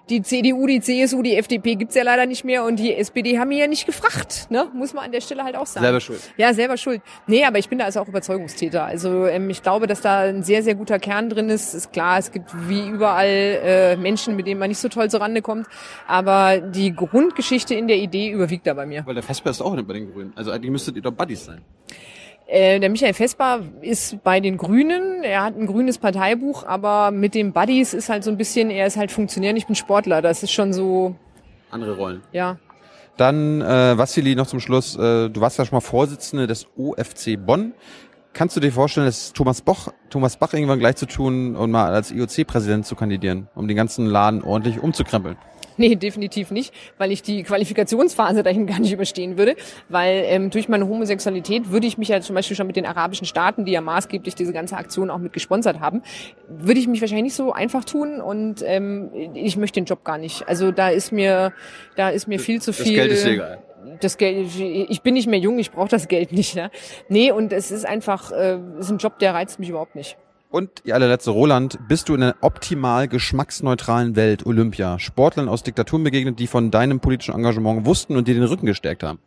die 0.10 0.24
CDU, 0.24 0.66
die 0.66 0.82
CSU, 0.82 1.22
die 1.22 1.36
FDP 1.36 1.76
gibt's 1.76 1.96
ja 1.96 2.04
leider 2.04 2.26
nicht 2.26 2.44
mehr 2.44 2.64
und 2.66 2.78
die 2.78 2.96
SPD 2.96 3.40
haben 3.40 3.50
mir 3.50 3.60
ja 3.60 3.68
nicht 3.68 3.86
gefragt, 3.86 4.48
ne? 4.50 4.68
muss 4.74 4.94
man 4.94 5.06
an 5.06 5.12
der 5.12 5.22
Stelle 5.22 5.44
halt 5.44 5.56
auch 5.56 5.68
sagen. 5.68 5.86
Selber 5.86 6.00
schuld. 6.00 6.20
Ja, 6.38 6.54
selber 6.54 6.78
schuld. 6.78 7.02
Nee, 7.28 7.46
aber 7.46 7.60
ich 7.60 7.70
bin 7.70 7.80
da 7.80 7.86
also 7.86 8.02
auch 8.02 8.08
Überzeugungstäter. 8.08 8.86
Also 8.86 9.28
ähm, 9.28 9.50
ich 9.50 9.62
glaube, 9.62 9.88
dass 9.88 10.02
da 10.02 10.22
ein 10.22 10.44
sehr, 10.44 10.64
sehr 10.64 10.76
guter 10.76 11.00
Kern 11.00 11.30
drin 11.30 11.50
ist. 11.50 11.74
Ist 11.74 11.94
klar, 11.94 12.18
es 12.18 12.32
gibt 12.32 12.50
wie 12.68 12.88
überall 12.88 13.28
äh, 13.28 13.96
Menschen, 13.98 14.36
mit 14.36 14.48
denen 14.48 14.60
man 14.60 14.70
nicht 14.70 14.80
so 14.80 14.90
toll 14.90 15.10
zurande 15.10 15.42
kommt. 15.42 15.68
Aber 16.08 16.58
die 16.60 16.94
Grundgeschichte 16.94 17.51
in 17.52 17.88
der 17.88 17.98
Idee 17.98 18.30
überwiegt 18.32 18.66
da 18.68 18.74
bei 18.74 18.86
mir. 18.86 19.06
Weil 19.06 19.16
der 19.16 19.24
Vesper 19.24 19.50
ist 19.50 19.62
auch 19.62 19.76
nicht 19.76 19.88
bei 19.88 19.94
den 19.94 20.12
Grünen. 20.12 20.34
Also 20.36 20.52
eigentlich 20.52 20.72
müsstet 20.72 20.96
ihr 20.96 21.02
doch 21.02 21.12
Buddies 21.12 21.46
sein. 21.46 21.62
Äh, 22.48 22.80
der 22.80 22.90
Michael 22.90 23.14
Vesper 23.14 23.62
ist 23.82 24.24
bei 24.24 24.40
den 24.40 24.58
Grünen. 24.58 25.24
Er 25.24 25.44
hat 25.44 25.58
ein 25.58 25.68
grünes 25.68 25.98
Parteibuch, 25.98 26.66
aber 26.66 27.12
mit 27.12 27.34
den 27.34 27.54
Buddies 27.54 27.94
ist 27.94 28.10
halt 28.10 28.24
so 28.24 28.32
ein 28.32 28.38
bisschen, 28.38 28.70
er 28.70 28.88
ist 28.88 28.98
halt 28.98 29.12
Funktionär, 29.12 29.56
ich 29.56 29.68
bin 29.68 29.76
Sportler. 29.76 30.22
Das 30.22 30.44
ist 30.44 30.52
schon 30.52 30.74
so, 30.74 31.16
Andere 31.70 31.96
Rollen. 31.96 32.22
ja. 32.32 32.58
Dann, 33.18 33.62
äh, 33.62 33.98
Vassili, 33.98 34.36
noch 34.36 34.48
zum 34.48 34.60
Schluss. 34.60 34.96
Äh, 34.96 35.30
du 35.30 35.42
warst 35.42 35.60
ja 35.60 35.66
schon 35.66 35.76
mal 35.76 35.82
Vorsitzende 35.82 36.48
des 36.48 36.66
OFC 36.78 37.38
Bonn. 37.38 37.74
Kannst 38.34 38.56
du 38.56 38.62
dir 38.62 38.72
vorstellen, 38.72 39.06
dass 39.06 39.34
Thomas 39.34 39.62
Boch, 39.62 39.94
Thomas 40.10 40.38
Bach 40.38 40.54
irgendwann 40.54 40.80
gleich 40.80 40.96
zu 40.96 41.06
tun 41.06 41.56
und 41.56 41.70
mal 41.70 41.94
als 41.94 42.12
IOC-Präsident 42.12 42.86
zu 42.86 42.96
kandidieren, 42.96 43.50
um 43.56 43.68
den 43.68 43.76
ganzen 43.76 44.06
Laden 44.06 44.42
ordentlich 44.42 44.80
umzukrempeln? 44.80 45.36
Nee, 45.78 45.96
definitiv 45.96 46.52
nicht, 46.52 46.74
weil 46.98 47.12
ich 47.12 47.24
die 47.24 47.44
Qualifikationsphase 47.44 48.44
dahin 48.44 48.68
gar 48.68 48.80
nicht 48.80 48.92
überstehen 48.92 49.38
würde, 49.38 49.56
weil 49.90 50.24
ähm, 50.28 50.50
durch 50.50 50.70
meine 50.70 50.88
Homosexualität 50.88 51.72
würde 51.72 51.88
ich 51.88 51.98
mich 51.98 52.10
ja 52.10 52.22
zum 52.22 52.36
Beispiel 52.36 52.56
schon 52.56 52.68
mit 52.68 52.76
den 52.76 52.86
arabischen 52.86 53.26
Staaten, 53.26 53.66
die 53.66 53.72
ja 53.72 53.82
maßgeblich 53.82 54.36
diese 54.36 54.54
ganze 54.54 54.78
Aktion 54.78 55.10
auch 55.10 55.18
mit 55.18 55.34
gesponsert 55.34 55.80
haben, 55.80 56.04
würde 56.48 56.80
ich 56.80 56.88
mich 56.88 57.02
wahrscheinlich 57.02 57.24
nicht 57.24 57.36
so 57.36 57.52
einfach 57.52 57.84
tun 57.84 58.22
und 58.22 58.64
ähm, 58.66 59.10
ich 59.34 59.58
möchte 59.58 59.80
den 59.80 59.86
Job 59.86 60.04
gar 60.04 60.18
nicht. 60.18 60.48
Also 60.48 60.72
da 60.72 60.90
ist 60.90 61.12
mir, 61.12 61.52
da 61.96 62.10
ist 62.10 62.28
mir 62.28 62.40
viel 62.40 62.62
zu 62.62 62.74
viel. 62.74 62.96
Das 62.98 63.08
Geld 63.08 63.12
ist 63.12 63.26
egal 63.26 63.64
das 64.00 64.18
Geld, 64.18 64.50
ich 64.58 65.02
bin 65.02 65.14
nicht 65.14 65.28
mehr 65.28 65.40
jung, 65.40 65.60
ich 65.60 65.72
brauche 65.72 65.90
das 65.90 66.08
Geld 66.08 66.32
nicht. 66.32 66.56
Ne? 66.56 66.72
Nee, 67.10 67.32
und 67.32 67.54
es 67.54 67.72
ist 67.72 67.86
einfach, 67.86 68.32
äh, 68.32 68.58
es 68.80 68.86
ist 68.86 68.92
ein 68.92 68.98
Job, 68.98 69.20
der 69.20 69.34
reizt 69.34 69.60
mich 69.60 69.70
überhaupt 69.70 69.96
nicht. 69.96 70.18
Und 70.50 70.84
die 70.86 70.92
allerletzte, 70.92 71.32
Roland, 71.32 71.80
bist 71.88 72.10
du 72.10 72.16
in 72.16 72.24
einer 72.24 72.36
optimal 72.42 73.08
geschmacksneutralen 73.08 74.18
Welt, 74.18 74.46
Olympia, 74.46 75.00
Sportlern 75.00 75.48
aus 75.48 75.64
Diktaturen 75.64 76.04
begegnet, 76.04 76.40
die 76.40 76.48
von 76.48 76.72
deinem 76.72 77.00
politischen 77.00 77.34
Engagement 77.34 77.86
wussten 77.86 78.18
und 78.18 78.28
dir 78.28 78.34
den 78.34 78.44
Rücken 78.44 78.66
gestärkt 78.66 79.04
haben? 79.04 79.20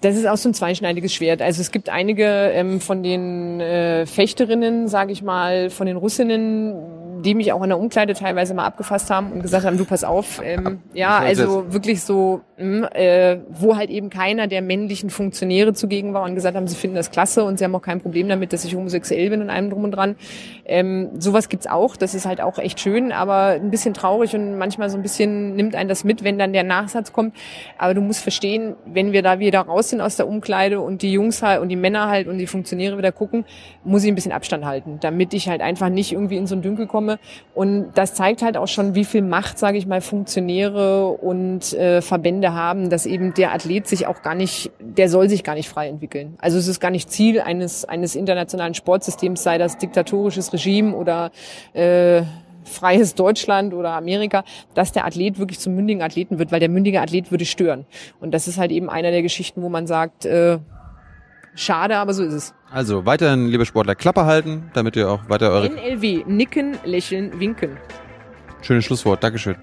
Das 0.00 0.16
ist 0.16 0.26
auch 0.26 0.36
so 0.36 0.48
ein 0.48 0.54
zweischneidiges 0.54 1.14
Schwert. 1.14 1.42
Also 1.42 1.60
es 1.60 1.70
gibt 1.70 1.90
einige 1.90 2.24
ähm, 2.24 2.80
von 2.80 3.02
den 3.02 3.60
äh, 3.60 4.06
Fechterinnen, 4.06 4.88
sage 4.88 5.12
ich 5.12 5.22
mal, 5.22 5.70
von 5.70 5.86
den 5.86 5.96
Russinnen, 5.96 6.74
die 7.22 7.34
mich 7.34 7.52
auch 7.52 7.62
in 7.62 7.68
der 7.68 7.78
Umkleide 7.78 8.14
teilweise 8.14 8.54
mal 8.54 8.64
abgefasst 8.64 9.10
haben 9.10 9.32
und 9.32 9.42
gesagt 9.42 9.64
haben, 9.64 9.76
du 9.76 9.84
pass 9.84 10.04
auf. 10.04 10.40
Ähm, 10.44 10.80
ja, 10.94 11.18
also 11.18 11.72
wirklich 11.72 12.02
so, 12.02 12.42
mh, 12.58 12.88
äh, 12.88 13.40
wo 13.50 13.76
halt 13.76 13.90
eben 13.90 14.10
keiner 14.10 14.46
der 14.46 14.62
männlichen 14.62 15.10
Funktionäre 15.10 15.72
zugegen 15.72 16.14
war 16.14 16.22
und 16.22 16.34
gesagt 16.34 16.56
haben, 16.56 16.66
sie 16.66 16.76
finden 16.76 16.96
das 16.96 17.10
klasse 17.10 17.44
und 17.44 17.58
sie 17.58 17.64
haben 17.64 17.74
auch 17.74 17.82
kein 17.82 18.00
Problem 18.00 18.28
damit, 18.28 18.52
dass 18.52 18.64
ich 18.64 18.74
homosexuell 18.74 19.30
bin 19.30 19.42
und 19.42 19.50
allem 19.50 19.70
drum 19.70 19.84
und 19.84 19.92
dran. 19.92 20.16
Ähm, 20.64 21.10
sowas 21.18 21.48
gibt's 21.48 21.66
auch, 21.66 21.96
das 21.96 22.14
ist 22.14 22.26
halt 22.26 22.40
auch 22.40 22.58
echt 22.58 22.80
schön, 22.80 23.12
aber 23.12 23.58
ein 23.60 23.70
bisschen 23.70 23.94
traurig 23.94 24.34
und 24.34 24.58
manchmal 24.58 24.90
so 24.90 24.96
ein 24.96 25.02
bisschen 25.02 25.54
nimmt 25.56 25.74
einen 25.74 25.88
das 25.88 26.04
mit, 26.04 26.24
wenn 26.24 26.38
dann 26.38 26.52
der 26.52 26.64
Nachsatz 26.64 27.12
kommt. 27.12 27.34
Aber 27.78 27.94
du 27.94 28.00
musst 28.00 28.22
verstehen, 28.22 28.74
wenn 28.84 29.12
wir 29.12 29.22
da 29.22 29.38
wieder 29.38 29.60
raus 29.60 29.90
sind 29.90 30.00
aus 30.00 30.16
der 30.16 30.28
Umkleide 30.28 30.80
und 30.80 31.02
die 31.02 31.12
Jungs 31.12 31.42
halt 31.42 31.60
und 31.60 31.68
die 31.68 31.76
Männer 31.76 32.08
halt 32.08 32.28
und 32.28 32.38
die 32.38 32.46
Funktionäre 32.46 32.98
wieder 32.98 33.12
gucken, 33.12 33.44
muss 33.84 34.02
ich 34.04 34.08
ein 34.08 34.14
bisschen 34.14 34.32
Abstand 34.32 34.64
halten, 34.64 34.98
damit 35.00 35.34
ich 35.34 35.48
halt 35.48 35.60
einfach 35.60 35.88
nicht 35.88 36.12
irgendwie 36.12 36.36
in 36.36 36.46
so 36.46 36.54
ein 36.56 36.62
Dünkel 36.62 36.86
komme 36.86 37.05
komme. 37.06 37.18
Und 37.54 37.92
das 37.94 38.14
zeigt 38.14 38.42
halt 38.42 38.56
auch 38.56 38.68
schon, 38.68 38.94
wie 38.94 39.04
viel 39.04 39.22
Macht, 39.22 39.58
sage 39.58 39.78
ich 39.78 39.86
mal, 39.86 40.00
Funktionäre 40.00 41.08
und 41.08 41.72
äh, 41.72 42.02
Verbände 42.02 42.52
haben, 42.52 42.90
dass 42.90 43.06
eben 43.06 43.34
der 43.34 43.52
Athlet 43.52 43.86
sich 43.86 44.06
auch 44.06 44.22
gar 44.22 44.34
nicht, 44.34 44.70
der 44.80 45.08
soll 45.08 45.28
sich 45.28 45.44
gar 45.44 45.54
nicht 45.54 45.68
frei 45.68 45.88
entwickeln. 45.88 46.36
Also 46.38 46.58
es 46.58 46.68
ist 46.68 46.80
gar 46.80 46.90
nicht 46.90 47.10
Ziel 47.10 47.40
eines, 47.40 47.84
eines 47.84 48.14
internationalen 48.14 48.74
Sportsystems, 48.74 49.42
sei 49.42 49.58
das 49.58 49.78
diktatorisches 49.78 50.52
Regime 50.52 50.94
oder 50.94 51.30
äh, 51.72 52.22
freies 52.64 53.14
Deutschland 53.14 53.72
oder 53.72 53.92
Amerika, 53.92 54.44
dass 54.74 54.92
der 54.92 55.06
Athlet 55.06 55.38
wirklich 55.38 55.60
zum 55.60 55.74
mündigen 55.74 56.02
Athleten 56.02 56.38
wird, 56.38 56.50
weil 56.50 56.60
der 56.60 56.68
mündige 56.68 57.00
Athlet 57.00 57.30
würde 57.30 57.44
stören. 57.44 57.86
Und 58.20 58.34
das 58.34 58.48
ist 58.48 58.58
halt 58.58 58.72
eben 58.72 58.90
einer 58.90 59.12
der 59.12 59.22
Geschichten, 59.22 59.62
wo 59.62 59.68
man 59.68 59.86
sagt, 59.86 60.24
äh, 60.24 60.58
Schade, 61.58 61.96
aber 61.96 62.12
so 62.12 62.22
ist 62.22 62.34
es. 62.34 62.54
Also 62.76 63.06
weiterhin, 63.06 63.48
liebe 63.48 63.64
Sportler, 63.64 63.94
Klappe 63.94 64.26
halten, 64.26 64.70
damit 64.74 64.96
ihr 64.96 65.08
auch 65.08 65.30
weiter 65.30 65.50
eure... 65.50 65.70
NLW, 65.70 66.24
nicken, 66.26 66.76
lächeln, 66.84 67.40
winken. 67.40 67.78
Schönes 68.60 68.84
Schlusswort, 68.84 69.24
Dankeschön. 69.24 69.56